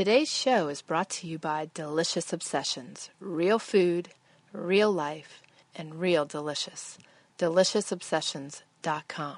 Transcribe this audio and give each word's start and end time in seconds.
Today's 0.00 0.32
show 0.32 0.68
is 0.68 0.80
brought 0.80 1.10
to 1.10 1.26
you 1.26 1.38
by 1.38 1.68
Delicious 1.74 2.32
Obsessions 2.32 3.10
real 3.20 3.58
food, 3.58 4.08
real 4.50 4.90
life, 4.90 5.42
and 5.76 6.00
real 6.00 6.24
delicious. 6.24 6.96
DeliciousObsessions.com. 7.38 9.36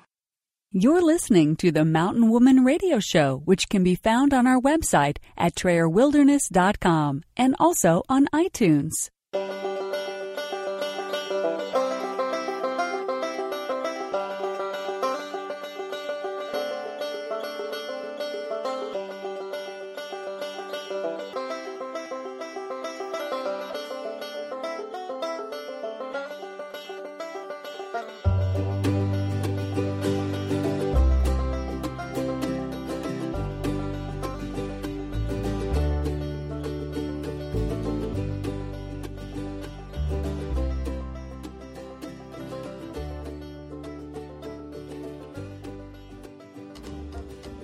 You're 0.70 1.02
listening 1.02 1.56
to 1.56 1.72
the 1.72 1.84
Mountain 1.84 2.30
Woman 2.30 2.62
Radio 2.62 3.00
Show, 3.00 3.42
which 3.44 3.68
can 3.68 3.82
be 3.82 3.96
found 3.96 4.32
on 4.32 4.46
our 4.46 4.60
website 4.60 5.16
at 5.36 5.56
TrayerWilderness.com 5.56 7.24
and 7.36 7.56
also 7.58 8.04
on 8.08 8.28
iTunes. 8.32 9.10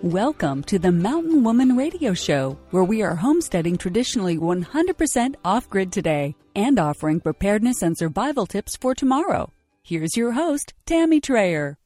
Welcome 0.08 0.64
to 0.64 0.78
the 0.78 0.90
Mountain 0.90 1.44
Woman 1.44 1.76
Radio 1.76 2.14
Show, 2.14 2.58
where 2.70 2.82
we 2.82 3.02
are 3.02 3.14
homesteading 3.14 3.76
traditionally 3.76 4.38
100% 4.38 5.34
off 5.44 5.68
grid 5.68 5.92
today 5.92 6.34
and 6.56 6.78
offering 6.78 7.20
preparedness 7.20 7.82
and 7.82 7.94
survival 7.94 8.46
tips 8.46 8.74
for 8.74 8.94
tomorrow. 8.94 9.52
Here's 9.82 10.16
your 10.16 10.32
host, 10.32 10.72
Tammy 10.86 11.20
Trayer. 11.20 11.76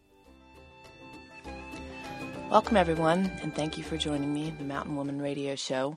Welcome, 2.48 2.76
everyone, 2.76 3.32
and 3.42 3.52
thank 3.52 3.76
you 3.76 3.82
for 3.82 3.96
joining 3.96 4.32
me, 4.32 4.54
the 4.56 4.62
Mountain 4.62 4.94
Woman 4.94 5.20
Radio 5.20 5.56
Show. 5.56 5.96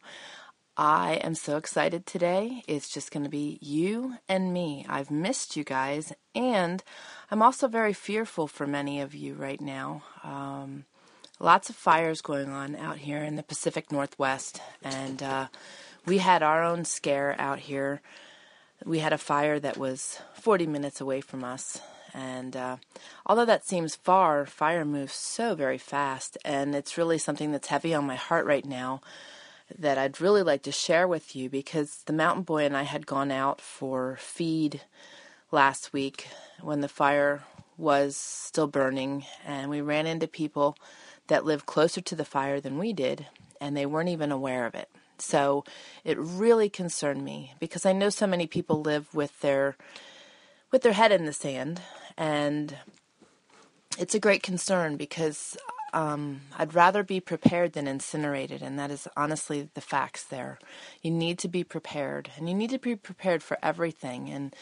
I 0.75 1.19
am 1.23 1.35
so 1.35 1.57
excited 1.57 2.07
today. 2.07 2.63
It's 2.67 2.89
just 2.89 3.11
going 3.11 3.25
to 3.25 3.29
be 3.29 3.59
you 3.61 4.15
and 4.27 4.51
me. 4.51 4.83
I've 4.89 5.11
missed 5.11 5.55
you 5.55 5.63
guys, 5.63 6.11
and 6.33 6.83
I'm 7.29 7.43
also 7.43 7.67
very 7.67 7.93
fearful 7.93 8.47
for 8.47 8.65
many 8.65 8.99
of 8.99 9.13
you 9.13 9.35
right 9.35 9.61
now. 9.61 10.01
Um, 10.23 10.85
lots 11.39 11.69
of 11.69 11.75
fires 11.75 12.22
going 12.22 12.50
on 12.50 12.75
out 12.75 12.97
here 12.97 13.23
in 13.23 13.36
the 13.36 13.44
Pacific 13.44 13.91
Northwest, 13.91 14.61
and 14.83 15.22
uh, 15.22 15.47
we 16.05 16.19
had 16.19 16.44
our 16.44 16.64
own 16.64 16.86
scare 16.86 17.36
out 17.39 17.59
here. 17.59 18.02
We 18.86 19.00
had 19.00 19.14
a 19.14 19.17
fire 19.17 19.59
that 19.59 19.78
was 19.78 20.19
40 20.36 20.67
minutes 20.67 21.02
away 21.02 21.22
from 21.22 21.44
us, 21.44 21.80
and 22.13 22.56
uh, 22.56 22.78
although 23.25 23.45
that 23.45 23.66
seems 23.66 23.95
far, 23.95 24.45
fire 24.45 24.86
moves 24.86 25.13
so 25.13 25.56
very 25.56 25.78
fast, 25.78 26.38
and 26.45 26.75
it's 26.75 26.97
really 26.97 27.17
something 27.17 27.52
that's 27.52 27.67
heavy 27.67 27.94
on 27.94 28.06
my 28.06 28.16
heart 28.16 28.45
right 28.45 28.66
now 28.66 29.02
that 29.78 29.97
I'd 29.97 30.22
really 30.22 30.44
like 30.44 30.61
to 30.63 30.72
share 30.72 31.08
with 31.08 31.36
you 31.36 31.50
because 31.50 32.03
the 32.06 32.13
mountain 32.13 32.44
boy 32.44 32.66
and 32.66 32.78
I 32.78 32.83
had 32.83 33.08
gone 33.08 33.31
out 33.31 33.59
for 33.59 34.16
feed 34.19 34.81
last 35.52 35.91
week 35.91 36.28
when 36.61 36.81
the 36.81 36.88
fire 36.88 37.44
was 37.78 38.16
still 38.16 38.67
burning, 38.67 39.25
and 39.45 39.69
we 39.69 39.81
ran 39.81 40.08
into 40.08 40.28
people 40.28 40.78
that 41.27 41.45
lived 41.45 41.65
closer 41.65 42.01
to 42.01 42.15
the 42.15 42.25
fire 42.25 42.59
than 42.59 42.77
we 42.77 42.93
did, 42.93 43.27
and 43.59 43.75
they 43.75 43.85
weren't 43.85 44.09
even 44.09 44.31
aware 44.31 44.65
of 44.65 44.75
it. 44.75 44.89
So 45.17 45.63
it 46.03 46.17
really 46.19 46.69
concerned 46.69 47.23
me 47.23 47.53
because 47.59 47.85
I 47.85 47.93
know 47.93 48.09
so 48.09 48.27
many 48.27 48.47
people 48.47 48.81
live 48.81 49.13
with 49.13 49.39
their 49.41 49.77
with 50.71 50.81
their 50.81 50.93
head 50.93 51.11
in 51.11 51.25
the 51.25 51.33
sand, 51.33 51.81
and 52.17 52.75
it's 53.97 54.16
a 54.16 54.19
great 54.19 54.44
concern 54.44 54.97
because 54.97 55.55
um, 55.94 56.41
I'd 56.57 56.73
rather 56.73 57.03
be 57.03 57.22
prepared 57.22 57.73
than 57.73 57.88
incinerated, 57.88 58.61
and 58.61 58.77
that 58.77 58.91
is 58.91 59.07
honestly 59.16 59.69
the 59.73 59.81
facts 59.81 60.23
there. 60.23 60.59
You 61.01 61.11
need 61.11 61.39
to 61.39 61.47
be 61.47 61.63
prepared, 61.63 62.29
and 62.35 62.50
you 62.50 62.55
need 62.55 62.71
to 62.71 62.79
be 62.79 62.95
prepared 62.97 63.41
for 63.41 63.57
everything. 63.63 64.29
And 64.29 64.53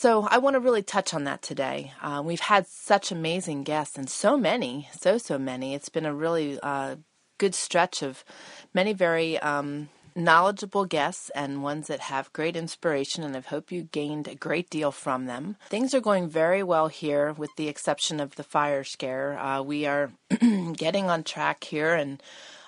so 0.00 0.26
I 0.30 0.38
want 0.38 0.54
to 0.54 0.60
really 0.60 0.82
touch 0.82 1.12
on 1.12 1.24
that 1.24 1.42
today. 1.42 1.92
Uh, 2.00 2.22
we've 2.24 2.40
had 2.40 2.66
such 2.66 3.12
amazing 3.12 3.64
guests 3.64 3.98
and 3.98 4.08
so 4.08 4.38
many, 4.38 4.88
so, 4.98 5.18
so 5.18 5.38
many. 5.38 5.74
It's 5.74 5.90
been 5.90 6.06
a 6.06 6.14
really 6.14 6.58
uh, 6.62 6.96
good 7.36 7.54
stretch 7.54 8.02
of 8.02 8.24
many 8.72 8.94
very 8.94 9.38
um, 9.40 9.90
knowledgeable 10.16 10.86
guests 10.86 11.30
and 11.34 11.62
ones 11.62 11.88
that 11.88 12.00
have 12.00 12.32
great 12.32 12.56
inspiration, 12.56 13.24
and 13.24 13.36
I 13.36 13.40
hope 13.40 13.70
you 13.70 13.82
gained 13.82 14.26
a 14.26 14.34
great 14.34 14.70
deal 14.70 14.90
from 14.90 15.26
them. 15.26 15.56
Things 15.68 15.92
are 15.92 16.00
going 16.00 16.30
very 16.30 16.62
well 16.62 16.88
here, 16.88 17.34
with 17.34 17.50
the 17.58 17.68
exception 17.68 18.20
of 18.20 18.36
the 18.36 18.42
fire 18.42 18.84
scare. 18.84 19.38
Uh, 19.38 19.60
we 19.60 19.84
are 19.84 20.12
getting 20.78 21.10
on 21.10 21.24
track 21.24 21.64
here, 21.64 21.92
and 21.92 22.22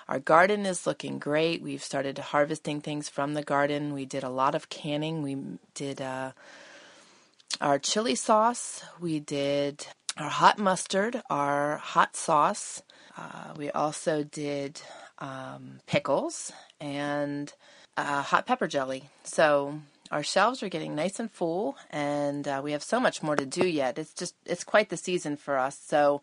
our 0.07 0.19
garden 0.19 0.67
is 0.67 0.85
looking 0.85 1.17
great. 1.17 1.63
We've 1.63 1.83
started 1.83 2.19
harvesting 2.19 2.81
things 2.81 3.09
from 3.09 3.33
the 3.33 3.41
garden. 3.41 3.91
We 3.91 4.05
did 4.05 4.23
a 4.23 4.29
lot 4.29 4.53
of 4.53 4.69
canning. 4.69 5.23
We 5.23 5.35
did. 5.73 5.99
Uh, 5.99 6.33
our 7.61 7.79
chili 7.79 8.15
sauce, 8.15 8.83
we 8.99 9.19
did 9.19 9.87
our 10.17 10.29
hot 10.29 10.59
mustard, 10.59 11.21
our 11.29 11.77
hot 11.77 12.15
sauce. 12.15 12.81
Uh, 13.17 13.53
we 13.57 13.69
also 13.71 14.23
did 14.23 14.81
um, 15.19 15.79
pickles 15.85 16.51
and 16.79 17.53
uh, 17.97 18.21
hot 18.21 18.45
pepper 18.45 18.67
jelly. 18.67 19.09
So 19.23 19.79
our 20.11 20.23
shelves 20.23 20.61
are 20.61 20.69
getting 20.69 20.95
nice 20.95 21.19
and 21.19 21.31
full, 21.31 21.75
and 21.89 22.47
uh, 22.47 22.61
we 22.63 22.73
have 22.73 22.83
so 22.83 22.99
much 22.99 23.23
more 23.23 23.35
to 23.35 23.45
do 23.45 23.67
yet. 23.67 23.97
It's 23.97 24.13
just 24.13 24.35
it's 24.45 24.63
quite 24.63 24.89
the 24.89 24.97
season 24.97 25.37
for 25.37 25.57
us. 25.57 25.79
So 25.83 26.21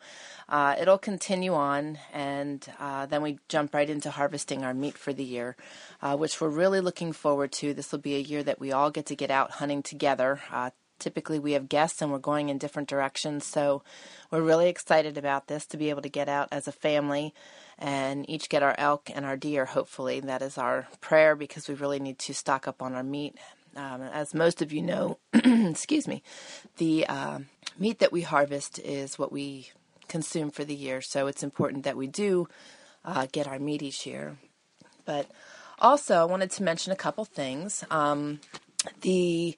uh, 0.48 0.76
it'll 0.80 0.98
continue 0.98 1.54
on, 1.54 1.98
and 2.12 2.64
uh, 2.78 3.06
then 3.06 3.22
we 3.22 3.38
jump 3.48 3.74
right 3.74 3.90
into 3.90 4.10
harvesting 4.10 4.64
our 4.64 4.74
meat 4.74 4.96
for 4.96 5.12
the 5.12 5.24
year, 5.24 5.56
uh, 6.02 6.16
which 6.16 6.40
we're 6.40 6.48
really 6.48 6.80
looking 6.80 7.12
forward 7.12 7.50
to. 7.52 7.74
This 7.74 7.90
will 7.90 7.98
be 7.98 8.14
a 8.14 8.20
year 8.20 8.44
that 8.44 8.60
we 8.60 8.70
all 8.70 8.90
get 8.90 9.06
to 9.06 9.16
get 9.16 9.30
out 9.30 9.52
hunting 9.52 9.82
together. 9.82 10.40
Typically 11.00 11.38
we 11.38 11.52
have 11.52 11.68
guests 11.68 12.00
and 12.00 12.12
we're 12.12 12.18
going 12.18 12.48
in 12.48 12.58
different 12.58 12.88
directions. 12.88 13.44
So 13.44 13.82
we're 14.30 14.42
really 14.42 14.68
excited 14.68 15.18
about 15.18 15.48
this 15.48 15.66
to 15.66 15.76
be 15.76 15.90
able 15.90 16.02
to 16.02 16.08
get 16.08 16.28
out 16.28 16.48
as 16.52 16.68
a 16.68 16.72
family 16.72 17.34
and 17.78 18.28
each 18.28 18.48
get 18.48 18.62
our 18.62 18.74
elk 18.78 19.10
and 19.12 19.24
our 19.24 19.36
deer, 19.36 19.64
hopefully. 19.64 20.20
That 20.20 20.42
is 20.42 20.58
our 20.58 20.86
prayer 21.00 21.34
because 21.34 21.68
we 21.68 21.74
really 21.74 21.98
need 21.98 22.18
to 22.20 22.34
stock 22.34 22.68
up 22.68 22.82
on 22.82 22.94
our 22.94 23.02
meat. 23.02 23.36
Um, 23.74 24.02
as 24.02 24.34
most 24.34 24.62
of 24.62 24.72
you 24.72 24.82
know, 24.82 25.18
excuse 25.32 26.06
me, 26.06 26.22
the 26.76 27.06
uh, 27.06 27.38
meat 27.78 28.00
that 28.00 28.12
we 28.12 28.22
harvest 28.22 28.78
is 28.80 29.18
what 29.18 29.32
we 29.32 29.70
consume 30.08 30.50
for 30.50 30.64
the 30.64 30.74
year. 30.74 31.00
So 31.00 31.26
it's 31.26 31.42
important 31.42 31.84
that 31.84 31.96
we 31.96 32.06
do 32.06 32.48
uh, 33.04 33.26
get 33.32 33.46
our 33.46 33.58
meat 33.58 33.82
each 33.82 34.06
year. 34.06 34.36
But 35.04 35.30
also, 35.78 36.16
I 36.16 36.24
wanted 36.24 36.50
to 36.52 36.62
mention 36.62 36.92
a 36.92 36.96
couple 36.96 37.24
things. 37.24 37.84
Um, 37.90 38.40
the 39.00 39.56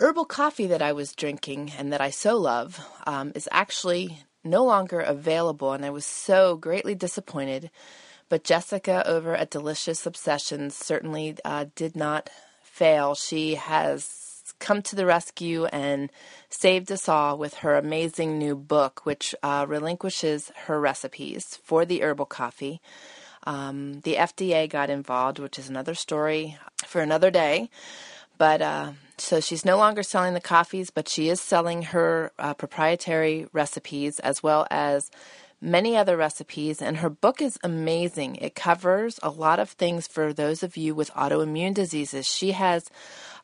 herbal 0.00 0.24
coffee 0.24 0.66
that 0.66 0.82
I 0.82 0.92
was 0.92 1.14
drinking 1.14 1.72
and 1.78 1.92
that 1.92 2.00
I 2.00 2.10
so 2.10 2.36
love 2.36 2.80
um, 3.06 3.32
is 3.34 3.48
actually 3.52 4.18
no 4.42 4.64
longer 4.64 5.00
available, 5.00 5.72
and 5.72 5.84
I 5.84 5.90
was 5.90 6.04
so 6.04 6.56
greatly 6.56 6.94
disappointed. 6.94 7.70
But 8.28 8.44
Jessica 8.44 9.06
over 9.06 9.34
at 9.34 9.50
Delicious 9.50 10.06
Obsessions 10.06 10.74
certainly 10.74 11.36
uh, 11.44 11.66
did 11.74 11.96
not 11.96 12.30
fail. 12.62 13.14
She 13.14 13.54
has 13.54 14.54
come 14.58 14.82
to 14.82 14.96
the 14.96 15.06
rescue 15.06 15.66
and 15.66 16.10
saved 16.48 16.90
us 16.92 17.08
all 17.08 17.38
with 17.38 17.54
her 17.54 17.76
amazing 17.76 18.38
new 18.38 18.56
book, 18.56 19.00
which 19.04 19.34
uh, 19.42 19.64
relinquishes 19.68 20.50
her 20.66 20.80
recipes 20.80 21.58
for 21.62 21.84
the 21.84 22.02
herbal 22.02 22.26
coffee. 22.26 22.80
Um, 23.46 24.00
the 24.00 24.14
FDA 24.14 24.68
got 24.68 24.90
involved, 24.90 25.38
which 25.38 25.58
is 25.58 25.68
another 25.68 25.94
story 25.94 26.56
for 26.86 27.00
another 27.00 27.30
day. 27.30 27.68
But 28.44 28.60
uh, 28.60 28.92
so 29.16 29.40
she's 29.40 29.64
no 29.64 29.78
longer 29.78 30.02
selling 30.02 30.34
the 30.34 30.38
coffees, 30.38 30.90
but 30.90 31.08
she 31.08 31.30
is 31.30 31.40
selling 31.40 31.80
her 31.80 32.30
uh, 32.38 32.52
proprietary 32.52 33.46
recipes 33.54 34.20
as 34.20 34.42
well 34.42 34.66
as 34.70 35.10
many 35.62 35.96
other 35.96 36.14
recipes. 36.14 36.82
And 36.82 36.98
her 36.98 37.08
book 37.08 37.40
is 37.40 37.58
amazing. 37.64 38.36
It 38.36 38.54
covers 38.54 39.18
a 39.22 39.30
lot 39.30 39.60
of 39.60 39.70
things 39.70 40.06
for 40.06 40.34
those 40.34 40.62
of 40.62 40.76
you 40.76 40.94
with 40.94 41.10
autoimmune 41.12 41.72
diseases. 41.72 42.26
She 42.26 42.52
has 42.52 42.90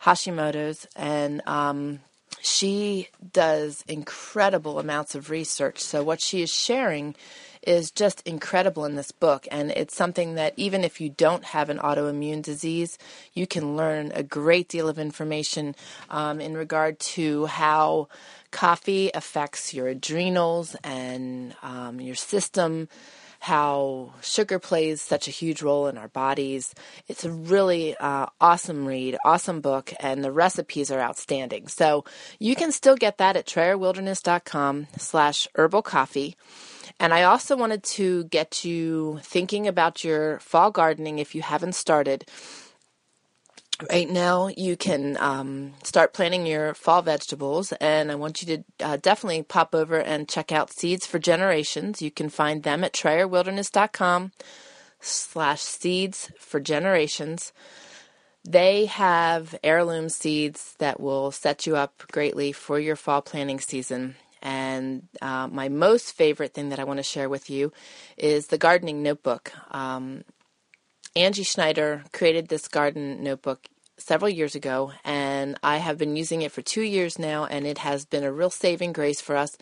Hashimoto's 0.02 0.86
and 0.94 1.40
um, 1.48 2.00
she 2.42 3.08
does 3.32 3.82
incredible 3.88 4.78
amounts 4.78 5.14
of 5.14 5.30
research. 5.30 5.78
So, 5.78 6.02
what 6.02 6.20
she 6.20 6.42
is 6.42 6.52
sharing 6.52 7.14
is 7.62 7.90
just 7.90 8.26
incredible 8.26 8.84
in 8.84 8.96
this 8.96 9.12
book. 9.12 9.46
And 9.50 9.70
it's 9.70 9.94
something 9.94 10.34
that 10.34 10.54
even 10.56 10.84
if 10.84 11.00
you 11.00 11.10
don't 11.10 11.44
have 11.44 11.68
an 11.68 11.78
autoimmune 11.78 12.42
disease, 12.42 12.98
you 13.32 13.46
can 13.46 13.76
learn 13.76 14.12
a 14.14 14.22
great 14.22 14.68
deal 14.68 14.88
of 14.88 14.98
information 14.98 15.74
um, 16.08 16.40
in 16.40 16.56
regard 16.56 16.98
to 17.00 17.46
how 17.46 18.08
coffee 18.50 19.10
affects 19.14 19.74
your 19.74 19.88
adrenals 19.88 20.76
and 20.82 21.54
um, 21.62 22.00
your 22.00 22.14
system 22.14 22.88
how 23.40 24.12
sugar 24.20 24.58
plays 24.58 25.00
such 25.00 25.26
a 25.26 25.30
huge 25.30 25.62
role 25.62 25.88
in 25.88 25.96
our 25.96 26.08
bodies. 26.08 26.74
It's 27.08 27.24
a 27.24 27.32
really 27.32 27.96
uh, 27.96 28.26
awesome 28.38 28.86
read, 28.86 29.16
awesome 29.24 29.62
book, 29.62 29.92
and 29.98 30.22
the 30.22 30.30
recipes 30.30 30.90
are 30.90 31.00
outstanding. 31.00 31.66
So 31.66 32.04
you 32.38 32.54
can 32.54 32.70
still 32.70 32.96
get 32.96 33.16
that 33.16 33.36
at 33.36 33.46
trayerwilderness.com 33.46 34.88
slash 34.98 35.48
herbal 35.54 35.82
coffee. 35.82 36.36
And 37.00 37.14
I 37.14 37.22
also 37.22 37.56
wanted 37.56 37.82
to 37.84 38.24
get 38.24 38.62
you 38.62 39.20
thinking 39.22 39.66
about 39.66 40.04
your 40.04 40.38
fall 40.40 40.70
gardening 40.70 41.18
if 41.18 41.34
you 41.34 41.40
haven't 41.40 41.74
started. 41.74 42.26
Right 43.90 44.10
now, 44.10 44.48
you 44.48 44.76
can 44.76 45.16
um, 45.18 45.72
start 45.82 46.12
planting 46.12 46.44
your 46.44 46.74
fall 46.74 47.00
vegetables, 47.00 47.72
and 47.80 48.12
I 48.12 48.16
want 48.16 48.42
you 48.42 48.58
to 48.58 48.86
uh, 48.86 48.96
definitely 48.98 49.42
pop 49.42 49.74
over 49.74 49.98
and 49.98 50.28
check 50.28 50.52
out 50.52 50.70
Seeds 50.70 51.06
for 51.06 51.18
Generations. 51.18 52.02
You 52.02 52.10
can 52.10 52.28
find 52.28 52.62
them 52.62 52.84
at 52.84 52.92
trayerwilderness.com 52.92 54.32
slash 55.00 55.62
seeds 55.62 56.30
for 56.38 56.60
generations. 56.60 57.54
They 58.46 58.84
have 58.84 59.58
heirloom 59.64 60.10
seeds 60.10 60.74
that 60.78 61.00
will 61.00 61.30
set 61.30 61.66
you 61.66 61.76
up 61.76 62.02
greatly 62.12 62.52
for 62.52 62.78
your 62.78 62.96
fall 62.96 63.22
planting 63.22 63.60
season. 63.60 64.16
And 64.42 65.08
uh, 65.20 65.48
my 65.48 65.68
most 65.68 66.12
favorite 66.12 66.54
thing 66.54 66.70
that 66.70 66.78
I 66.78 66.84
want 66.84 66.98
to 66.98 67.04
share 67.04 67.28
with 67.28 67.50
you 67.50 67.72
is 68.16 68.46
the 68.46 68.58
gardening 68.58 69.02
notebook. 69.02 69.52
Um, 69.70 70.24
Angi 71.16 71.46
Schneider 71.46 72.04
created 72.12 72.48
this 72.48 72.68
garden 72.68 73.22
notebook 73.22 73.66
several 73.98 74.30
years 74.30 74.54
ago, 74.54 74.92
and 75.04 75.58
I 75.62 75.76
have 75.78 75.98
been 75.98 76.16
using 76.16 76.42
it 76.42 76.52
for 76.52 76.62
two 76.62 76.82
years 76.82 77.18
now, 77.18 77.44
and 77.44 77.66
it 77.66 77.78
has 77.78 78.04
been 78.04 78.24
a 78.24 78.32
real 78.32 78.50
saving 78.50 78.92
grace 78.92 79.20
for 79.20 79.36
us 79.36 79.56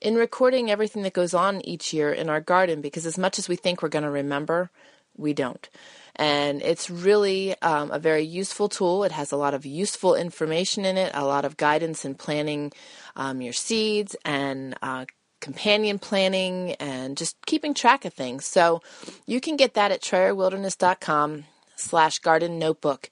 in 0.00 0.14
recording 0.14 0.70
everything 0.70 1.02
that 1.02 1.12
goes 1.12 1.34
on 1.34 1.60
each 1.66 1.92
year 1.92 2.12
in 2.12 2.28
our 2.28 2.40
garden 2.40 2.80
because 2.80 3.06
as 3.06 3.18
much 3.18 3.38
as 3.38 3.48
we 3.48 3.56
think 3.56 3.82
we're 3.82 3.88
going 3.88 4.04
to 4.04 4.10
remember, 4.10 4.70
we 5.16 5.32
don't. 5.32 5.68
And 6.16 6.62
it's 6.62 6.88
really 6.88 7.60
um, 7.60 7.90
a 7.90 7.98
very 7.98 8.22
useful 8.22 8.68
tool. 8.68 9.04
It 9.04 9.12
has 9.12 9.32
a 9.32 9.36
lot 9.36 9.54
of 9.54 9.66
useful 9.66 10.14
information 10.14 10.84
in 10.84 10.96
it, 10.96 11.10
a 11.14 11.24
lot 11.24 11.44
of 11.44 11.56
guidance 11.56 12.04
in 12.04 12.14
planning 12.14 12.72
um, 13.16 13.40
your 13.40 13.52
seeds 13.52 14.14
and 14.24 14.76
uh, 14.80 15.06
companion 15.40 15.98
planning 15.98 16.72
and 16.74 17.16
just 17.16 17.36
keeping 17.46 17.74
track 17.74 18.04
of 18.04 18.14
things. 18.14 18.46
So 18.46 18.80
you 19.26 19.40
can 19.40 19.56
get 19.56 19.74
that 19.74 19.90
at 19.90 20.02
trayerwilderness.com 20.02 21.44
slash 21.76 22.20
garden 22.20 22.58
notebook. 22.58 23.10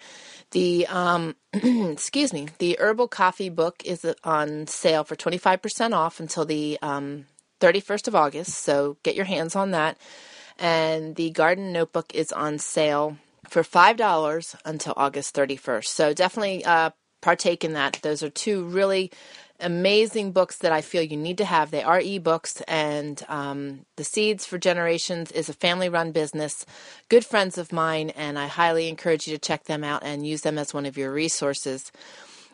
The 0.53 0.87
um, 0.87 1.35
excuse 1.53 2.33
me, 2.33 2.49
the 2.59 2.77
herbal 2.79 3.09
coffee 3.09 3.49
book 3.49 3.83
is 3.85 4.07
on 4.23 4.67
sale 4.69 5.03
for 5.03 5.17
25% 5.17 5.93
off 5.93 6.21
until 6.21 6.45
the 6.45 6.79
um, 6.83 7.27
31st 7.61 8.09
of 8.09 8.15
August. 8.15 8.59
So 8.59 8.97
get 9.03 9.17
your 9.17 9.25
hands 9.25 9.57
on 9.57 9.73
that 9.73 9.99
and 10.59 11.17
the 11.17 11.31
garden 11.31 11.73
notebook 11.73 12.15
is 12.15 12.33
on 12.33 12.59
sale 12.59 13.17
for 13.49 13.63
$5 13.63 14.55
until 14.65 14.95
August 14.97 15.35
31st. 15.35 15.87
So 15.87 16.15
definitely 16.15 16.65
uh, 16.65 16.91
partake 17.21 17.65
in 17.65 17.73
that. 17.75 17.99
Those 18.03 18.23
are 18.23 18.31
two 18.31 18.65
really 18.65 19.11
amazing 19.61 20.33
books 20.33 20.59
that 20.59 20.73
I 20.73 20.81
feel 20.81 21.03
you 21.03 21.17
need 21.17 21.39
to 21.39 21.45
have. 21.45 21.71
They 21.71 21.83
are 21.83 22.01
ebooks, 22.01 22.61
and 22.67 23.23
um, 23.29 23.87
The 23.97 24.05
Seeds 24.05 24.45
for 24.45 24.59
Generations 24.59 25.31
is 25.31 25.49
a 25.49 25.55
family 25.55 25.89
run 25.89 26.13
business. 26.13 26.67
Good 27.09 27.25
friends 27.25 27.59
of 27.59 27.73
mine, 27.73 28.11
and 28.11 28.39
I 28.39 28.49
highly 28.49 28.89
encourage 28.89 29.27
you 29.27 29.35
to 29.35 29.41
check 29.41 29.65
them 29.65 29.85
out 29.85 30.03
and 30.05 30.27
use 30.27 30.43
them 30.43 30.59
as 30.59 30.75
one 30.75 30.87
of 30.87 30.99
your 30.99 31.13
resources. 31.13 31.93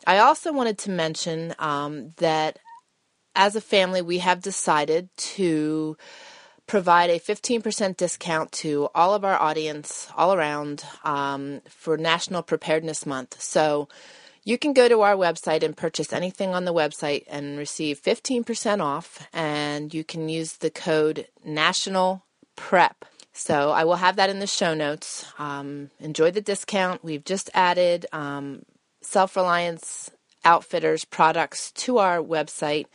I 0.06 0.18
also 0.18 0.52
wanted 0.52 0.78
to 0.78 0.90
mention 0.90 1.54
um, 1.58 2.10
that 2.18 2.58
as 3.34 3.56
a 3.56 3.60
family, 3.60 4.02
we 4.02 4.18
have 4.18 4.40
decided 4.40 5.08
to 5.16 5.96
provide 6.68 7.10
a 7.10 7.18
15% 7.18 7.96
discount 7.96 8.52
to 8.52 8.88
all 8.94 9.14
of 9.14 9.24
our 9.24 9.40
audience 9.40 10.06
all 10.16 10.34
around 10.34 10.84
um, 11.02 11.60
for 11.68 11.96
National 11.96 12.42
Preparedness 12.42 13.06
Month. 13.06 13.40
So 13.40 13.88
you 14.44 14.58
can 14.58 14.74
go 14.74 14.86
to 14.86 15.00
our 15.00 15.16
website 15.16 15.62
and 15.62 15.76
purchase 15.76 16.12
anything 16.12 16.54
on 16.54 16.66
the 16.66 16.74
website 16.74 17.24
and 17.26 17.58
receive 17.58 18.00
15% 18.00 18.80
off, 18.80 19.26
and 19.32 19.92
you 19.92 20.04
can 20.04 20.28
use 20.28 20.54
the 20.54 20.70
code 20.70 21.26
National 21.44 22.22
Prep. 22.54 23.04
So 23.32 23.70
I 23.70 23.84
will 23.84 23.96
have 23.96 24.16
that 24.16 24.30
in 24.30 24.38
the 24.38 24.46
show 24.46 24.74
notes. 24.74 25.24
Um, 25.38 25.90
enjoy 26.00 26.30
the 26.30 26.40
discount. 26.40 27.02
We've 27.02 27.24
just 27.24 27.50
added 27.54 28.06
um, 28.12 28.62
Self 29.00 29.36
Reliance 29.36 30.10
Outfitters 30.44 31.04
products 31.04 31.72
to 31.72 31.98
our 31.98 32.18
website 32.18 32.86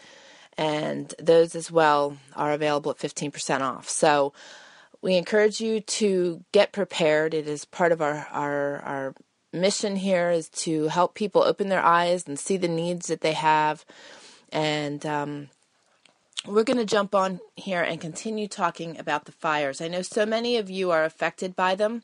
and 0.58 1.14
those 1.20 1.56
as 1.56 1.72
well 1.72 2.18
are 2.36 2.52
available 2.52 2.92
at 2.92 2.98
15% 2.98 3.62
off. 3.62 3.90
So 3.90 4.34
we 5.02 5.16
encourage 5.16 5.60
you 5.60 5.82
to 5.82 6.44
get 6.52 6.72
prepared. 6.72 7.34
It 7.34 7.48
is 7.48 7.66
part 7.66 7.92
of 7.92 8.02
our, 8.02 8.28
our, 8.32 8.80
our 8.82 9.16
mission 9.52 9.96
here 9.96 10.32
is 10.32 10.50
to 10.50 10.88
help 10.88 11.14
people 11.14 11.44
open 11.44 11.70
their 11.70 11.84
eyes 11.84 12.26
and 12.28 12.40
see 12.40 12.58
the 12.58 12.68
needs 12.68 13.08
that 13.08 13.22
they 13.22 13.34
have. 13.34 13.86
And 14.52 15.06
um, 15.06 15.50
we're 16.46 16.64
going 16.64 16.78
to 16.78 16.86
jump 16.86 17.16
on 17.16 17.40
here 17.56 17.82
and 17.82 18.00
continue 18.00 18.48
talking 18.48 19.00
about 19.00 19.26
the 19.26 19.32
fires. 19.32 19.82
I 19.82 19.88
know 19.88 20.02
so 20.02 20.26
many 20.26 20.58
of 20.58 20.70
you 20.70 20.92
are 20.92 21.04
affected 21.04 21.56
by 21.56 21.76
them. 21.76 22.04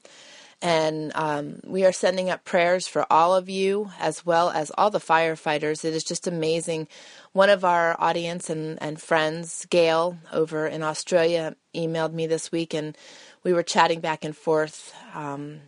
And 0.61 1.13
um, 1.15 1.61
we 1.65 1.85
are 1.85 1.93
sending 1.93 2.29
up 2.29 2.43
prayers 2.43 2.87
for 2.87 3.05
all 3.09 3.33
of 3.33 3.47
you 3.47 3.91
as 3.99 4.25
well 4.25 4.49
as 4.49 4.71
all 4.77 4.89
the 4.89 4.99
firefighters. 4.99 5.85
It 5.85 5.93
is 5.93 6.03
just 6.03 6.27
amazing. 6.27 6.87
One 7.31 7.49
of 7.49 7.63
our 7.63 7.95
audience 7.99 8.49
and, 8.49 8.81
and 8.81 9.01
friends, 9.01 9.65
Gail, 9.69 10.17
over 10.33 10.67
in 10.67 10.83
Australia, 10.83 11.55
emailed 11.73 12.11
me 12.11 12.27
this 12.27 12.51
week 12.51 12.73
and 12.73 12.97
we 13.43 13.53
were 13.53 13.63
chatting 13.63 14.01
back 14.01 14.25
and 14.25 14.35
forth. 14.35 14.93
Um, 15.13 15.61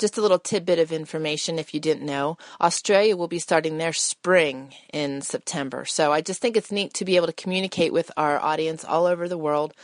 just 0.00 0.18
a 0.18 0.22
little 0.22 0.38
tidbit 0.38 0.78
of 0.78 0.90
information 0.90 1.58
if 1.58 1.72
you 1.72 1.78
didn't 1.78 2.04
know 2.04 2.36
Australia 2.60 3.16
will 3.16 3.28
be 3.28 3.38
starting 3.38 3.78
their 3.78 3.92
spring 3.92 4.74
in 4.92 5.22
September. 5.22 5.84
So 5.84 6.12
I 6.12 6.20
just 6.20 6.40
think 6.40 6.56
it's 6.56 6.72
neat 6.72 6.94
to 6.94 7.04
be 7.04 7.16
able 7.16 7.26
to 7.26 7.32
communicate 7.32 7.92
with 7.92 8.10
our 8.16 8.40
audience 8.40 8.84
all 8.84 9.06
over 9.06 9.28
the 9.28 9.38
world 9.38 9.74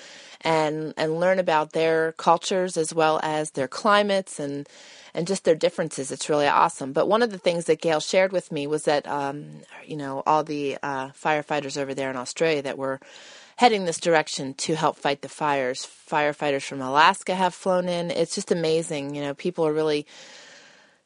and 0.40 0.94
and 0.96 1.20
learn 1.20 1.38
about 1.38 1.72
their 1.72 2.12
cultures 2.12 2.76
as 2.76 2.94
well 2.94 3.20
as 3.22 3.52
their 3.52 3.68
climates 3.68 4.40
and 4.40 4.68
and 5.14 5.26
just 5.26 5.44
their 5.44 5.54
differences. 5.54 6.10
It's 6.10 6.28
really 6.28 6.46
awesome. 6.46 6.92
But 6.92 7.08
one 7.08 7.22
of 7.22 7.30
the 7.30 7.38
things 7.38 7.64
that 7.66 7.80
Gail 7.80 8.00
shared 8.00 8.32
with 8.32 8.52
me 8.52 8.66
was 8.66 8.84
that 8.84 9.06
um, 9.06 9.62
you 9.84 9.96
know 9.96 10.22
all 10.26 10.44
the 10.44 10.78
uh, 10.82 11.08
firefighters 11.10 11.78
over 11.80 11.94
there 11.94 12.10
in 12.10 12.16
Australia 12.16 12.62
that 12.62 12.78
were 12.78 13.00
heading 13.56 13.84
this 13.84 13.98
direction 13.98 14.54
to 14.54 14.74
help 14.76 14.96
fight 14.96 15.22
the 15.22 15.28
fires. 15.28 15.86
Firefighters 16.08 16.62
from 16.62 16.80
Alaska 16.80 17.34
have 17.34 17.54
flown 17.54 17.88
in. 17.88 18.10
It's 18.10 18.34
just 18.34 18.52
amazing. 18.52 19.14
You 19.14 19.22
know, 19.22 19.34
people 19.34 19.66
are 19.66 19.72
really 19.72 20.06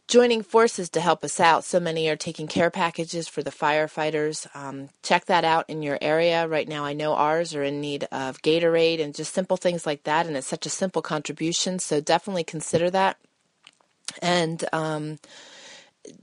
joining 0.08 0.42
forces 0.42 0.90
to 0.90 1.00
help 1.00 1.22
us 1.22 1.38
out. 1.38 1.62
So 1.62 1.78
many 1.78 2.08
are 2.08 2.16
taking 2.16 2.48
care 2.48 2.70
packages 2.70 3.28
for 3.28 3.44
the 3.44 3.52
firefighters. 3.52 4.48
Um, 4.56 4.88
check 5.04 5.26
that 5.26 5.44
out 5.44 5.70
in 5.70 5.82
your 5.82 5.98
area. 6.02 6.48
Right 6.48 6.68
now, 6.68 6.84
I 6.84 6.92
know 6.92 7.14
ours 7.14 7.54
are 7.54 7.62
in 7.62 7.80
need 7.80 8.08
of 8.10 8.42
Gatorade 8.42 9.00
and 9.00 9.14
just 9.14 9.32
simple 9.32 9.56
things 9.56 9.86
like 9.86 10.02
that. 10.02 10.26
And 10.26 10.36
it's 10.36 10.48
such 10.48 10.66
a 10.66 10.70
simple 10.70 11.00
contribution. 11.00 11.78
So 11.78 12.00
definitely 12.00 12.42
consider 12.42 12.90
that. 12.90 13.18
And 14.20 14.64
um, 14.72 15.20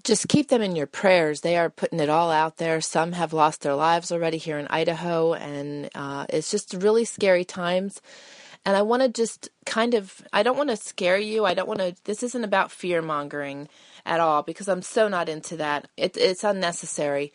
just 0.03 0.27
keep 0.27 0.49
them 0.49 0.61
in 0.61 0.75
your 0.75 0.87
prayers. 0.87 1.41
They 1.41 1.57
are 1.57 1.69
putting 1.69 1.99
it 1.99 2.09
all 2.09 2.31
out 2.31 2.57
there. 2.57 2.81
Some 2.81 3.13
have 3.13 3.33
lost 3.33 3.61
their 3.61 3.75
lives 3.75 4.11
already 4.11 4.37
here 4.37 4.57
in 4.57 4.67
Idaho. 4.67 5.33
And 5.33 5.89
uh, 5.95 6.25
it's 6.29 6.51
just 6.51 6.73
really 6.73 7.05
scary 7.05 7.45
times. 7.45 8.01
And 8.65 8.75
I 8.75 8.81
want 8.81 9.01
to 9.03 9.09
just 9.09 9.49
kind 9.65 9.93
of, 9.93 10.21
I 10.33 10.43
don't 10.43 10.57
want 10.57 10.69
to 10.69 10.77
scare 10.77 11.17
you. 11.17 11.45
I 11.45 11.53
don't 11.53 11.67
want 11.67 11.79
to, 11.79 11.95
this 12.03 12.23
isn't 12.23 12.43
about 12.43 12.71
fear 12.71 13.01
mongering 13.01 13.69
at 14.05 14.19
all 14.19 14.43
because 14.43 14.67
I'm 14.67 14.81
so 14.81 15.07
not 15.07 15.29
into 15.29 15.57
that. 15.57 15.87
It, 15.95 16.17
it's 16.17 16.43
unnecessary. 16.43 17.31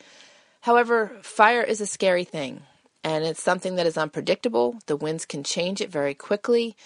However, 0.61 1.19
fire 1.23 1.63
is 1.63 1.81
a 1.81 1.87
scary 1.87 2.25
thing 2.25 2.63
and 3.05 3.25
it's 3.25 3.43
something 3.43 3.77
that 3.77 3.87
is 3.87 3.97
unpredictable. 3.97 4.79
The 4.87 4.97
winds 4.97 5.25
can 5.25 5.43
change 5.43 5.81
it 5.81 5.91
very 5.91 6.15
quickly. 6.15 6.77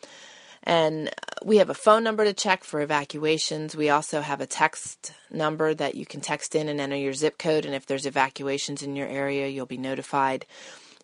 and 0.67 1.11
we 1.45 1.59
have 1.59 1.71
a 1.71 1.75
phone 1.75 2.03
number 2.03 2.25
to 2.25 2.33
check 2.33 2.65
for 2.65 2.81
evacuations. 2.81 3.77
We 3.77 3.89
also 3.89 4.21
have 4.21 4.41
a 4.41 4.47
text 4.47 5.13
number 5.31 5.73
that 5.73 5.95
you 5.95 6.05
can 6.05 6.21
text 6.21 6.57
in 6.57 6.69
and 6.69 6.81
enter 6.81 6.97
your 6.97 7.13
zip 7.13 7.39
code. 7.39 7.65
And 7.65 7.75
if 7.75 7.87
there's 7.87 8.05
evacuations 8.05 8.83
in 8.83 8.97
your 8.97 9.07
area, 9.07 9.47
you'll 9.47 9.67
be 9.67 9.79
notified. 9.79 10.45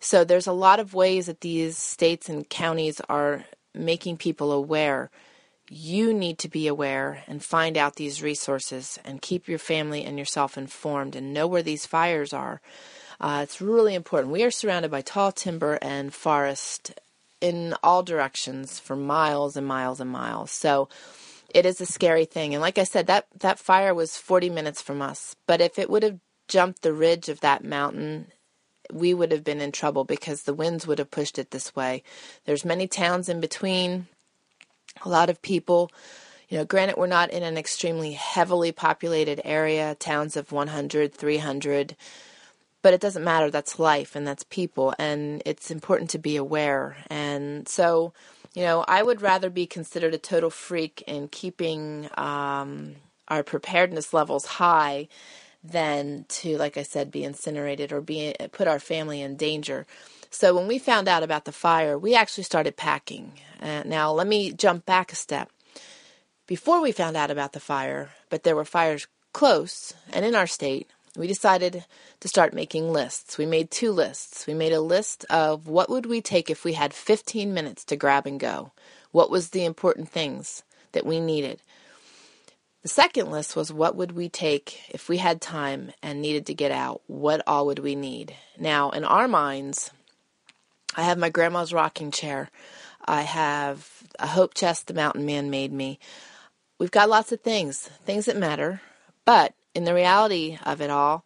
So 0.01 0.25
there's 0.25 0.47
a 0.47 0.53
lot 0.53 0.81
of 0.81 0.93
ways 0.93 1.27
that 1.27 1.39
these 1.39 1.77
states 1.77 2.27
and 2.27 2.47
counties 2.49 2.99
are 3.07 3.45
making 3.73 4.17
people 4.17 4.51
aware. 4.51 5.09
You 5.69 6.13
need 6.13 6.39
to 6.39 6.49
be 6.49 6.67
aware 6.67 7.23
and 7.25 7.41
find 7.41 7.77
out 7.77 7.95
these 7.95 8.21
resources 8.21 8.99
and 9.05 9.21
keep 9.21 9.47
your 9.47 9.59
family 9.59 10.03
and 10.03 10.19
yourself 10.19 10.57
informed 10.57 11.15
and 11.15 11.33
know 11.33 11.47
where 11.47 11.63
these 11.63 11.85
fires 11.85 12.33
are. 12.33 12.59
Uh, 13.21 13.39
it's 13.43 13.61
really 13.61 13.95
important. 13.95 14.33
We 14.33 14.43
are 14.43 14.51
surrounded 14.51 14.91
by 14.91 15.01
tall 15.01 15.31
timber 15.31 15.79
and 15.81 16.13
forest 16.13 16.99
in 17.43 17.75
all 17.83 18.03
directions 18.03 18.79
for 18.79 18.95
miles 18.95 19.57
and 19.57 19.67
miles 19.67 19.99
and 19.99 20.09
miles. 20.09 20.49
So 20.49 20.87
it 21.53 21.65
is 21.65 21.81
a 21.81 21.85
scary 21.85 22.23
thing. 22.23 22.53
And 22.55 22.61
like 22.61 22.77
I 22.77 22.85
said, 22.85 23.05
that, 23.07 23.27
that 23.41 23.59
fire 23.59 23.93
was 23.93 24.15
40 24.15 24.49
minutes 24.49 24.81
from 24.81 25.01
us. 25.01 25.35
But 25.45 25.59
if 25.59 25.77
it 25.77 25.89
would 25.89 26.03
have 26.03 26.19
jumped 26.47 26.83
the 26.83 26.93
ridge 26.93 27.27
of 27.27 27.41
that 27.41 27.61
mountain, 27.65 28.27
we 28.93 29.13
would 29.13 29.33
have 29.33 29.43
been 29.43 29.59
in 29.59 29.73
trouble 29.73 30.05
because 30.05 30.43
the 30.43 30.53
winds 30.53 30.87
would 30.87 30.99
have 30.99 31.11
pushed 31.11 31.37
it 31.37 31.51
this 31.51 31.75
way. 31.75 32.01
There's 32.45 32.63
many 32.63 32.87
towns 32.87 33.27
in 33.27 33.41
between, 33.41 34.07
a 35.03 35.09
lot 35.09 35.29
of 35.29 35.41
people. 35.41 35.91
You 36.47 36.59
know, 36.59 36.65
granted, 36.65 36.95
we're 36.95 37.07
not 37.07 37.29
in 37.29 37.43
an 37.43 37.57
extremely 37.57 38.13
heavily 38.13 38.71
populated 38.71 39.41
area, 39.43 39.95
towns 39.95 40.37
of 40.37 40.53
100, 40.53 41.13
300 41.13 41.97
but 42.83 42.93
it 42.93 43.01
doesn't 43.01 43.23
matter. 43.23 43.49
That's 43.49 43.79
life 43.79 44.15
and 44.15 44.27
that's 44.27 44.43
people, 44.43 44.93
and 44.99 45.41
it's 45.45 45.71
important 45.71 46.11
to 46.11 46.19
be 46.19 46.35
aware. 46.35 46.97
And 47.09 47.67
so, 47.67 48.13
you 48.53 48.61
know, 48.61 48.85
I 48.87 49.01
would 49.01 49.23
rather 49.23 49.49
be 49.49 49.65
considered 49.65 50.13
a 50.13 50.19
total 50.19 50.51
freak 50.51 51.03
in 51.07 51.29
keeping 51.29 52.09
um, 52.15 52.97
our 53.29 53.41
preparedness 53.41 54.13
levels 54.13 54.45
high 54.45 55.07
than 55.63 56.25
to, 56.27 56.57
like 56.57 56.77
I 56.77 56.83
said, 56.83 57.09
be 57.09 57.23
incinerated 57.23 57.93
or 57.93 58.01
be 58.01 58.35
put 58.51 58.67
our 58.67 58.79
family 58.79 59.21
in 59.21 59.37
danger. 59.37 59.87
So 60.29 60.53
when 60.53 60.67
we 60.67 60.77
found 60.77 61.07
out 61.07 61.23
about 61.23 61.45
the 61.45 61.51
fire, 61.53 61.97
we 61.97 62.15
actually 62.15 62.43
started 62.43 62.75
packing. 62.75 63.33
Uh, 63.61 63.83
now, 63.85 64.11
let 64.11 64.27
me 64.27 64.51
jump 64.51 64.85
back 64.85 65.13
a 65.13 65.15
step. 65.15 65.49
Before 66.47 66.81
we 66.81 66.91
found 66.91 67.15
out 67.15 67.31
about 67.31 67.53
the 67.53 67.61
fire, 67.61 68.09
but 68.29 68.43
there 68.43 68.55
were 68.55 68.65
fires 68.65 69.07
close 69.31 69.93
and 70.11 70.25
in 70.25 70.35
our 70.35 70.47
state, 70.47 70.89
we 71.15 71.27
decided 71.27 71.85
to 72.19 72.27
start 72.27 72.53
making 72.53 72.91
lists. 72.91 73.37
We 73.37 73.45
made 73.45 73.69
two 73.69 73.91
lists. 73.91 74.47
We 74.47 74.53
made 74.53 74.73
a 74.73 74.81
list 74.81 75.25
of 75.29 75.67
what 75.67 75.89
would 75.89 76.05
we 76.05 76.21
take 76.21 76.49
if 76.49 76.65
we 76.65 76.73
had 76.73 76.93
15 76.93 77.53
minutes 77.53 77.85
to 77.85 77.95
grab 77.95 78.25
and 78.25 78.39
go. 78.39 78.71
What 79.11 79.29
was 79.29 79.49
the 79.49 79.63
important 79.63 80.09
things 80.09 80.63
that 80.93 81.05
we 81.05 81.19
needed? 81.19 81.61
The 82.81 82.89
second 82.89 83.31
list 83.31 83.55
was 83.55 83.71
what 83.71 83.95
would 83.95 84.11
we 84.11 84.27
take 84.27 84.89
if 84.89 85.07
we 85.07 85.17
had 85.17 85.39
time 85.39 85.91
and 86.01 86.21
needed 86.21 86.47
to 86.47 86.53
get 86.53 86.71
out? 86.71 87.01
What 87.07 87.41
all 87.45 87.67
would 87.67 87.79
we 87.79 87.95
need? 87.95 88.35
Now, 88.57 88.89
in 88.89 89.05
our 89.05 89.27
minds, 89.27 89.91
I 90.95 91.03
have 91.03 91.17
my 91.17 91.29
grandma's 91.29 91.71
rocking 91.71 92.11
chair. 92.11 92.49
I 93.05 93.21
have 93.21 93.87
a 94.19 94.27
hope 94.27 94.53
chest 94.53 94.87
the 94.87 94.93
mountain 94.93 95.25
man 95.25 95.49
made 95.49 95.71
me. 95.71 95.99
We've 96.79 96.91
got 96.91 97.09
lots 97.09 97.31
of 97.31 97.41
things, 97.41 97.87
things 98.03 98.25
that 98.25 98.35
matter, 98.35 98.81
but 99.25 99.53
in 99.75 99.83
the 99.83 99.93
reality 99.93 100.57
of 100.63 100.81
it 100.81 100.89
all, 100.89 101.25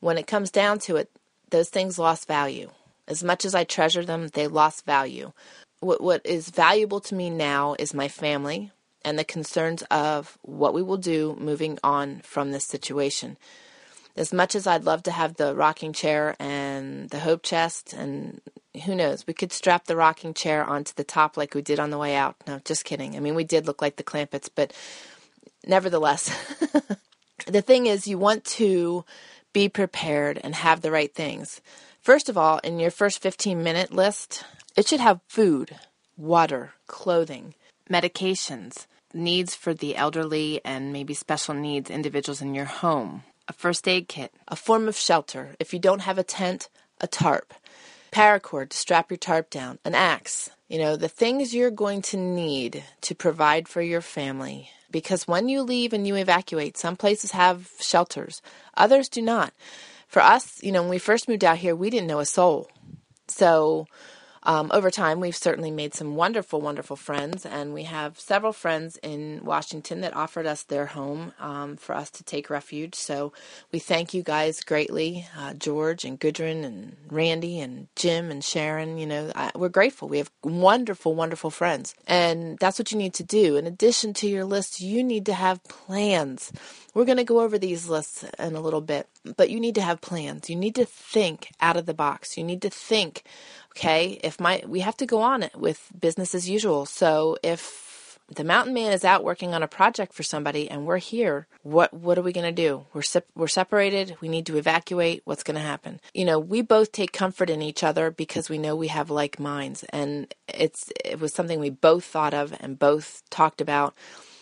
when 0.00 0.18
it 0.18 0.26
comes 0.26 0.50
down 0.50 0.78
to 0.80 0.96
it, 0.96 1.10
those 1.50 1.68
things 1.68 1.98
lost 1.98 2.28
value. 2.28 2.70
As 3.08 3.22
much 3.22 3.44
as 3.44 3.54
I 3.54 3.64
treasure 3.64 4.04
them, 4.04 4.28
they 4.28 4.46
lost 4.46 4.84
value. 4.84 5.32
What, 5.80 6.00
what 6.00 6.24
is 6.24 6.50
valuable 6.50 7.00
to 7.00 7.14
me 7.14 7.30
now 7.30 7.76
is 7.78 7.94
my 7.94 8.08
family 8.08 8.72
and 9.04 9.18
the 9.18 9.24
concerns 9.24 9.82
of 9.90 10.36
what 10.42 10.74
we 10.74 10.82
will 10.82 10.96
do 10.96 11.36
moving 11.38 11.78
on 11.84 12.20
from 12.24 12.50
this 12.50 12.64
situation. 12.64 13.36
As 14.16 14.32
much 14.32 14.54
as 14.54 14.66
I'd 14.66 14.84
love 14.84 15.02
to 15.04 15.10
have 15.12 15.36
the 15.36 15.54
rocking 15.54 15.92
chair 15.92 16.34
and 16.40 17.08
the 17.10 17.20
hope 17.20 17.42
chest, 17.42 17.92
and 17.92 18.40
who 18.84 18.94
knows, 18.94 19.26
we 19.26 19.34
could 19.34 19.52
strap 19.52 19.84
the 19.84 19.94
rocking 19.94 20.34
chair 20.34 20.64
onto 20.64 20.92
the 20.96 21.04
top 21.04 21.36
like 21.36 21.54
we 21.54 21.62
did 21.62 21.78
on 21.78 21.90
the 21.90 21.98
way 21.98 22.16
out. 22.16 22.34
No, 22.46 22.60
just 22.64 22.84
kidding. 22.84 23.14
I 23.14 23.20
mean, 23.20 23.34
we 23.34 23.44
did 23.44 23.66
look 23.66 23.80
like 23.82 23.96
the 23.96 24.02
Clampetts, 24.02 24.48
but 24.52 24.72
nevertheless, 25.66 26.34
the 27.46 27.62
thing 27.62 27.86
is, 27.86 28.06
you 28.08 28.18
want 28.18 28.44
to 28.44 29.04
be 29.52 29.68
prepared 29.68 30.40
and 30.42 30.54
have 30.54 30.80
the 30.80 30.90
right 30.90 31.14
things. 31.14 31.60
First 32.00 32.28
of 32.28 32.36
all, 32.36 32.58
in 32.58 32.78
your 32.78 32.90
first 32.90 33.20
15 33.20 33.62
minute 33.62 33.92
list, 33.92 34.44
it 34.76 34.86
should 34.86 35.00
have 35.00 35.20
food, 35.28 35.76
water, 36.16 36.72
clothing, 36.86 37.54
medications, 37.90 38.86
needs 39.12 39.54
for 39.54 39.74
the 39.74 39.96
elderly 39.96 40.60
and 40.64 40.92
maybe 40.92 41.14
special 41.14 41.54
needs 41.54 41.90
individuals 41.90 42.42
in 42.42 42.54
your 42.54 42.66
home, 42.66 43.22
a 43.48 43.52
first 43.52 43.88
aid 43.88 44.08
kit, 44.08 44.32
a 44.48 44.56
form 44.56 44.88
of 44.88 44.96
shelter. 44.96 45.54
If 45.58 45.72
you 45.72 45.78
don't 45.78 46.02
have 46.02 46.18
a 46.18 46.22
tent, 46.22 46.68
a 47.00 47.06
tarp, 47.06 47.54
paracord 48.12 48.70
to 48.70 48.76
strap 48.76 49.10
your 49.10 49.18
tarp 49.18 49.50
down, 49.50 49.78
an 49.84 49.94
axe. 49.94 50.50
You 50.68 50.78
know, 50.78 50.96
the 50.96 51.08
things 51.08 51.54
you're 51.54 51.70
going 51.70 52.02
to 52.02 52.16
need 52.16 52.82
to 53.02 53.14
provide 53.14 53.68
for 53.68 53.82
your 53.82 54.00
family 54.00 54.70
because 54.90 55.28
when 55.28 55.48
you 55.48 55.62
leave 55.62 55.92
and 55.92 56.06
you 56.06 56.16
evacuate, 56.16 56.76
some 56.76 56.96
places 56.96 57.32
have 57.32 57.70
shelters, 57.80 58.40
others 58.76 59.08
do 59.08 59.22
not. 59.22 59.52
For 60.08 60.22
us, 60.22 60.62
you 60.62 60.72
know, 60.72 60.82
when 60.82 60.90
we 60.90 60.98
first 60.98 61.28
moved 61.28 61.44
out 61.44 61.58
here, 61.58 61.76
we 61.76 61.90
didn't 61.90 62.06
know 62.06 62.20
a 62.20 62.26
soul. 62.26 62.70
So 63.28 63.86
um, 64.46 64.70
over 64.72 64.92
time, 64.92 65.18
we've 65.18 65.36
certainly 65.36 65.72
made 65.72 65.92
some 65.92 66.14
wonderful, 66.14 66.60
wonderful 66.60 66.94
friends, 66.94 67.44
and 67.44 67.74
we 67.74 67.82
have 67.82 68.18
several 68.20 68.52
friends 68.52 68.96
in 69.02 69.40
Washington 69.44 70.02
that 70.02 70.14
offered 70.14 70.46
us 70.46 70.62
their 70.62 70.86
home 70.86 71.32
um, 71.40 71.76
for 71.76 71.96
us 71.96 72.10
to 72.12 72.24
take 72.24 72.48
refuge. 72.48 72.94
So 72.94 73.32
we 73.72 73.80
thank 73.80 74.14
you 74.14 74.22
guys 74.22 74.62
greatly, 74.62 75.26
uh, 75.36 75.54
George 75.54 76.04
and 76.04 76.18
Gudrun 76.20 76.64
and 76.64 76.96
Randy 77.10 77.58
and 77.58 77.88
Jim 77.96 78.30
and 78.30 78.44
Sharon. 78.44 78.98
You 78.98 79.06
know, 79.06 79.32
I, 79.34 79.50
we're 79.56 79.68
grateful. 79.68 80.08
We 80.08 80.18
have 80.18 80.30
wonderful, 80.44 81.16
wonderful 81.16 81.50
friends, 81.50 81.96
and 82.06 82.56
that's 82.60 82.78
what 82.78 82.92
you 82.92 82.98
need 82.98 83.14
to 83.14 83.24
do. 83.24 83.56
In 83.56 83.66
addition 83.66 84.14
to 84.14 84.28
your 84.28 84.44
list, 84.44 84.80
you 84.80 85.02
need 85.02 85.26
to 85.26 85.34
have 85.34 85.64
plans. 85.64 86.52
We're 86.94 87.04
going 87.04 87.18
to 87.18 87.24
go 87.24 87.40
over 87.40 87.58
these 87.58 87.88
lists 87.88 88.24
in 88.38 88.54
a 88.54 88.60
little 88.60 88.80
bit, 88.80 89.08
but 89.36 89.50
you 89.50 89.60
need 89.60 89.74
to 89.74 89.82
have 89.82 90.00
plans. 90.00 90.48
You 90.48 90.56
need 90.56 90.76
to 90.76 90.86
think 90.86 91.50
out 91.60 91.76
of 91.76 91.84
the 91.84 91.92
box. 91.92 92.38
You 92.38 92.44
need 92.44 92.62
to 92.62 92.70
think 92.70 93.24
Okay, 93.76 94.18
if 94.24 94.40
my 94.40 94.62
we 94.66 94.80
have 94.80 94.96
to 94.96 95.06
go 95.06 95.20
on 95.20 95.42
it 95.42 95.54
with 95.54 95.90
business 95.98 96.34
as 96.34 96.48
usual. 96.48 96.86
So 96.86 97.36
if 97.42 98.18
the 98.34 98.42
mountain 98.42 98.72
man 98.72 98.92
is 98.92 99.04
out 99.04 99.22
working 99.22 99.52
on 99.52 99.62
a 99.62 99.68
project 99.68 100.14
for 100.14 100.22
somebody 100.22 100.68
and 100.70 100.86
we're 100.86 100.96
here, 100.96 101.46
what 101.62 101.92
what 101.92 102.16
are 102.16 102.22
we 102.22 102.32
going 102.32 102.46
to 102.46 102.62
do? 102.68 102.86
We're 102.94 103.02
se- 103.02 103.28
we're 103.34 103.48
separated. 103.48 104.16
We 104.22 104.28
need 104.28 104.46
to 104.46 104.56
evacuate. 104.56 105.20
What's 105.26 105.42
going 105.42 105.56
to 105.56 105.60
happen? 105.60 106.00
You 106.14 106.24
know, 106.24 106.38
we 106.38 106.62
both 106.62 106.90
take 106.90 107.12
comfort 107.12 107.50
in 107.50 107.60
each 107.60 107.84
other 107.84 108.10
because 108.10 108.48
we 108.48 108.56
know 108.56 108.74
we 108.74 108.88
have 108.88 109.10
like 109.10 109.38
minds, 109.38 109.84
and 109.90 110.34
it's 110.48 110.90
it 111.04 111.20
was 111.20 111.34
something 111.34 111.60
we 111.60 111.70
both 111.70 112.04
thought 112.04 112.32
of 112.32 112.54
and 112.58 112.78
both 112.78 113.22
talked 113.28 113.60
about. 113.60 113.94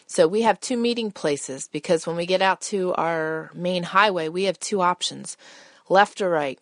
So 0.07 0.29
we 0.29 0.43
have 0.43 0.61
two 0.61 0.77
meeting 0.77 1.11
places 1.11 1.67
because 1.67 2.07
when 2.07 2.15
we 2.15 2.27
get 2.27 2.41
out 2.41 2.61
to 2.63 2.95
our 2.95 3.51
main 3.53 3.83
highway, 3.83 4.29
we 4.29 4.45
have 4.45 4.61
two 4.61 4.81
options 4.81 5.37
left 5.89 6.21
or 6.21 6.31
right. 6.31 6.61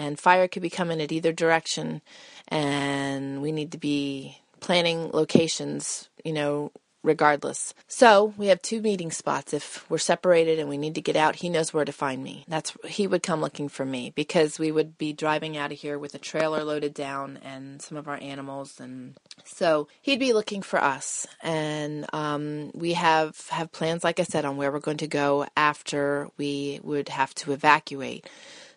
And 0.00 0.18
fire 0.18 0.48
could 0.48 0.62
be 0.62 0.70
coming 0.70 1.02
at 1.02 1.12
either 1.12 1.30
direction. 1.30 2.00
And 2.48 3.42
we 3.42 3.52
need 3.52 3.72
to 3.72 3.78
be 3.78 4.38
planning 4.60 5.10
locations, 5.12 6.08
you 6.24 6.32
know, 6.32 6.72
regardless. 7.02 7.74
So 7.86 8.32
we 8.38 8.46
have 8.46 8.62
two 8.62 8.80
meeting 8.80 9.10
spots. 9.10 9.52
If 9.52 9.88
we're 9.90 9.98
separated 9.98 10.58
and 10.58 10.70
we 10.70 10.78
need 10.78 10.94
to 10.94 11.02
get 11.02 11.16
out, 11.16 11.36
he 11.36 11.50
knows 11.50 11.74
where 11.74 11.84
to 11.84 11.92
find 11.92 12.24
me. 12.24 12.46
That's 12.48 12.72
he 12.86 13.06
would 13.06 13.22
come 13.22 13.42
looking 13.42 13.68
for 13.68 13.84
me 13.84 14.10
because 14.14 14.58
we 14.58 14.72
would 14.72 14.96
be 14.96 15.12
driving 15.12 15.58
out 15.58 15.70
of 15.70 15.78
here 15.78 15.98
with 15.98 16.14
a 16.14 16.18
trailer 16.18 16.64
loaded 16.64 16.94
down 16.94 17.38
and 17.42 17.82
some 17.82 17.98
of 17.98 18.08
our 18.08 18.18
animals, 18.22 18.80
and 18.80 19.16
so 19.44 19.88
he'd 20.00 20.20
be 20.20 20.32
looking 20.32 20.62
for 20.62 20.82
us. 20.82 21.26
And 21.42 22.06
um, 22.14 22.70
we 22.74 22.94
have 22.94 23.48
have 23.48 23.70
plans, 23.70 24.02
like 24.02 24.18
I 24.20 24.24
said, 24.24 24.46
on 24.46 24.56
where 24.56 24.72
we're 24.72 24.80
going 24.80 24.98
to 24.98 25.06
go 25.06 25.46
after 25.56 26.28
we 26.38 26.80
would 26.82 27.10
have 27.10 27.34
to 27.36 27.52
evacuate. 27.52 28.26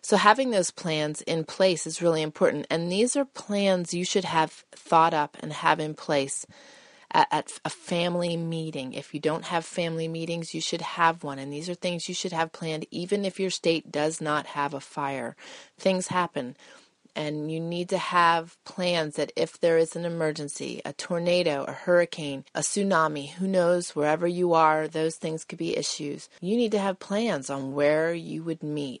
So 0.04 0.18
having 0.18 0.50
those 0.50 0.70
plans 0.70 1.22
in 1.22 1.44
place 1.44 1.86
is 1.86 2.02
really 2.02 2.20
important. 2.20 2.66
And 2.68 2.92
these 2.92 3.16
are 3.16 3.24
plans 3.24 3.94
you 3.94 4.04
should 4.04 4.26
have 4.26 4.50
thought 4.72 5.14
up 5.14 5.38
and 5.40 5.50
have 5.50 5.80
in 5.80 5.94
place 5.94 6.46
at, 7.10 7.26
at, 7.30 7.58
a 7.64 7.70
family 7.70 8.36
meeting. 8.36 8.92
If 8.92 9.14
you 9.14 9.20
don't 9.20 9.46
have 9.46 9.64
family 9.64 10.06
meetings, 10.06 10.52
you 10.52 10.60
should 10.60 10.82
have 10.82 11.24
one. 11.24 11.38
And 11.38 11.50
these 11.50 11.70
are 11.70 11.74
things 11.74 12.06
you 12.06 12.14
should 12.14 12.34
have 12.34 12.52
planned 12.52 12.84
even 12.90 13.24
if 13.24 13.40
your 13.40 13.48
state 13.48 13.90
does 13.90 14.20
not 14.20 14.48
have 14.48 14.74
a 14.74 14.78
fire. 14.80 15.36
Things 15.78 16.08
happen. 16.08 16.54
And 17.16 17.50
you 17.50 17.58
need 17.58 17.88
to 17.88 17.96
have 17.96 18.62
plans 18.64 19.16
that 19.16 19.32
if 19.36 19.58
there 19.58 19.78
is 19.78 19.96
an 19.96 20.04
emergency, 20.04 20.82
a 20.84 20.92
tornado, 20.92 21.64
a 21.64 21.72
hurricane, 21.72 22.44
a 22.54 22.60
tsunami, 22.60 23.30
who 23.30 23.46
knows, 23.46 23.96
wherever 23.96 24.26
you 24.26 24.52
are, 24.52 24.86
those 24.86 25.16
things 25.16 25.46
could 25.46 25.58
be 25.58 25.78
issues. 25.78 26.28
You 26.42 26.58
need 26.58 26.72
to 26.72 26.78
have 26.78 26.98
plans 26.98 27.48
on 27.48 27.72
where 27.72 28.12
you 28.12 28.42
would 28.42 28.62
meet 28.62 29.00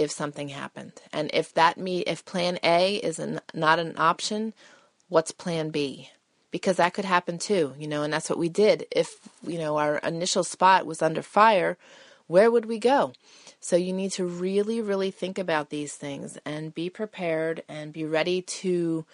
if 0.00 0.10
something 0.10 0.48
happened. 0.48 0.94
And 1.12 1.30
if 1.34 1.52
that 1.54 1.76
meet 1.76 2.08
if 2.08 2.24
plan 2.24 2.58
A 2.64 2.96
is 2.96 3.18
an, 3.18 3.40
not 3.52 3.78
an 3.78 3.94
option, 3.98 4.54
what's 5.08 5.30
plan 5.30 5.68
B? 5.70 6.08
Because 6.50 6.78
that 6.78 6.94
could 6.94 7.04
happen 7.04 7.38
too, 7.38 7.74
you 7.78 7.86
know, 7.86 8.02
and 8.02 8.12
that's 8.12 8.30
what 8.30 8.38
we 8.38 8.48
did. 8.48 8.86
If, 8.90 9.28
you 9.46 9.58
know, 9.58 9.76
our 9.76 9.98
initial 9.98 10.42
spot 10.42 10.86
was 10.86 11.02
under 11.02 11.22
fire, 11.22 11.76
where 12.26 12.50
would 12.50 12.64
we 12.64 12.78
go? 12.78 13.12
So 13.60 13.76
you 13.76 13.92
need 13.92 14.12
to 14.12 14.24
really, 14.24 14.80
really 14.80 15.10
think 15.10 15.38
about 15.38 15.68
these 15.68 15.94
things 15.94 16.38
and 16.46 16.74
be 16.74 16.88
prepared 16.88 17.62
and 17.68 17.92
be 17.92 18.04
ready 18.04 18.40
to 18.40 19.04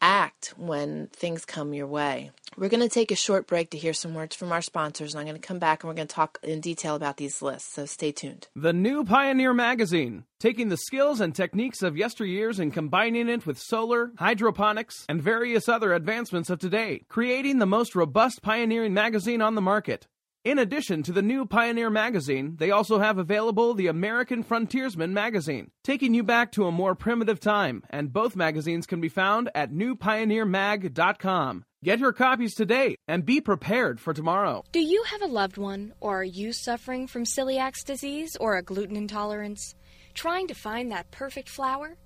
act 0.00 0.54
when 0.56 1.08
things 1.08 1.44
come 1.44 1.74
your 1.74 1.86
way. 1.86 2.30
We're 2.56 2.68
going 2.68 2.82
to 2.82 2.88
take 2.88 3.10
a 3.10 3.16
short 3.16 3.46
break 3.46 3.70
to 3.70 3.78
hear 3.78 3.92
some 3.92 4.14
words 4.14 4.34
from 4.34 4.52
our 4.52 4.62
sponsors, 4.62 5.14
and 5.14 5.20
I'm 5.20 5.26
going 5.26 5.40
to 5.40 5.46
come 5.46 5.58
back 5.58 5.82
and 5.82 5.88
we're 5.88 5.94
going 5.94 6.08
to 6.08 6.14
talk 6.14 6.38
in 6.42 6.60
detail 6.60 6.94
about 6.94 7.16
these 7.16 7.42
lists, 7.42 7.72
so 7.72 7.86
stay 7.86 8.12
tuned. 8.12 8.48
The 8.56 8.72
new 8.72 9.04
Pioneer 9.04 9.54
Magazine, 9.54 10.24
taking 10.38 10.68
the 10.68 10.76
skills 10.76 11.20
and 11.20 11.34
techniques 11.34 11.82
of 11.82 11.94
yesteryears 11.94 12.58
and 12.58 12.72
combining 12.72 13.28
it 13.28 13.46
with 13.46 13.58
solar, 13.58 14.12
hydroponics, 14.18 15.04
and 15.08 15.22
various 15.22 15.68
other 15.68 15.92
advancements 15.92 16.50
of 16.50 16.58
today, 16.58 17.04
creating 17.08 17.58
the 17.58 17.66
most 17.66 17.94
robust 17.94 18.42
pioneering 18.42 18.94
magazine 18.94 19.42
on 19.42 19.54
the 19.54 19.60
market. 19.60 20.06
In 20.42 20.58
addition 20.58 21.02
to 21.02 21.12
the 21.12 21.20
new 21.20 21.44
Pioneer 21.44 21.90
magazine, 21.90 22.56
they 22.56 22.70
also 22.70 22.98
have 22.98 23.18
available 23.18 23.74
the 23.74 23.88
American 23.88 24.42
Frontiersman 24.42 25.12
magazine, 25.12 25.70
taking 25.84 26.14
you 26.14 26.22
back 26.22 26.50
to 26.52 26.64
a 26.64 26.72
more 26.72 26.94
primitive 26.94 27.38
time, 27.40 27.82
and 27.90 28.10
both 28.10 28.36
magazines 28.36 28.86
can 28.86 29.02
be 29.02 29.10
found 29.10 29.50
at 29.54 29.70
newpioneermag.com. 29.70 31.64
Get 31.84 31.98
your 31.98 32.14
copies 32.14 32.54
today 32.54 32.96
and 33.06 33.26
be 33.26 33.42
prepared 33.42 34.00
for 34.00 34.14
tomorrow. 34.14 34.64
Do 34.72 34.80
you 34.80 35.02
have 35.10 35.20
a 35.20 35.26
loved 35.26 35.58
one, 35.58 35.92
or 36.00 36.22
are 36.22 36.24
you 36.24 36.54
suffering 36.54 37.06
from 37.06 37.24
celiac 37.24 37.84
disease 37.84 38.34
or 38.36 38.56
a 38.56 38.62
gluten 38.62 38.96
intolerance? 38.96 39.74
Trying 40.14 40.48
to 40.48 40.54
find 40.54 40.90
that 40.90 41.10
perfect 41.10 41.50
flour? 41.50 41.98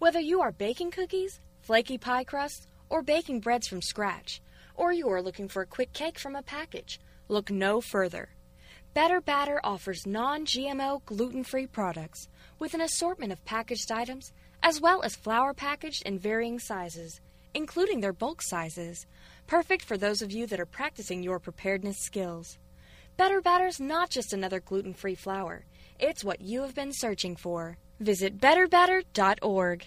Whether 0.00 0.18
you 0.18 0.40
are 0.40 0.50
baking 0.50 0.90
cookies, 0.90 1.40
flaky 1.60 1.98
pie 1.98 2.24
crusts, 2.24 2.66
or 2.88 3.04
baking 3.04 3.42
breads 3.42 3.68
from 3.68 3.80
scratch, 3.80 4.42
or 4.74 4.92
you 4.92 5.08
are 5.08 5.22
looking 5.22 5.46
for 5.46 5.62
a 5.62 5.66
quick 5.66 5.92
cake 5.92 6.18
from 6.18 6.34
a 6.34 6.42
package, 6.42 6.98
Look 7.28 7.50
no 7.50 7.80
further. 7.80 8.28
Better 8.94 9.20
Batter 9.20 9.60
offers 9.62 10.06
non 10.06 10.46
GMO 10.46 11.04
gluten 11.04 11.44
free 11.44 11.66
products 11.66 12.28
with 12.58 12.72
an 12.72 12.80
assortment 12.80 13.32
of 13.32 13.44
packaged 13.44 13.92
items 13.92 14.32
as 14.62 14.80
well 14.80 15.02
as 15.02 15.14
flour 15.14 15.52
packaged 15.52 16.02
in 16.06 16.18
varying 16.18 16.58
sizes, 16.58 17.20
including 17.54 18.00
their 18.00 18.12
bulk 18.12 18.40
sizes, 18.42 19.06
perfect 19.46 19.84
for 19.84 19.96
those 19.96 20.22
of 20.22 20.32
you 20.32 20.46
that 20.46 20.60
are 20.60 20.66
practicing 20.66 21.22
your 21.22 21.38
preparedness 21.38 21.98
skills. 21.98 22.58
Better 23.16 23.40
Batter's 23.40 23.80
not 23.80 24.10
just 24.10 24.32
another 24.32 24.60
gluten 24.60 24.94
free 24.94 25.14
flour, 25.14 25.64
it's 25.98 26.24
what 26.24 26.40
you 26.40 26.62
have 26.62 26.74
been 26.74 26.92
searching 26.92 27.36
for. 27.36 27.78
Visit 28.00 28.38
betterbatter.org. 28.38 29.86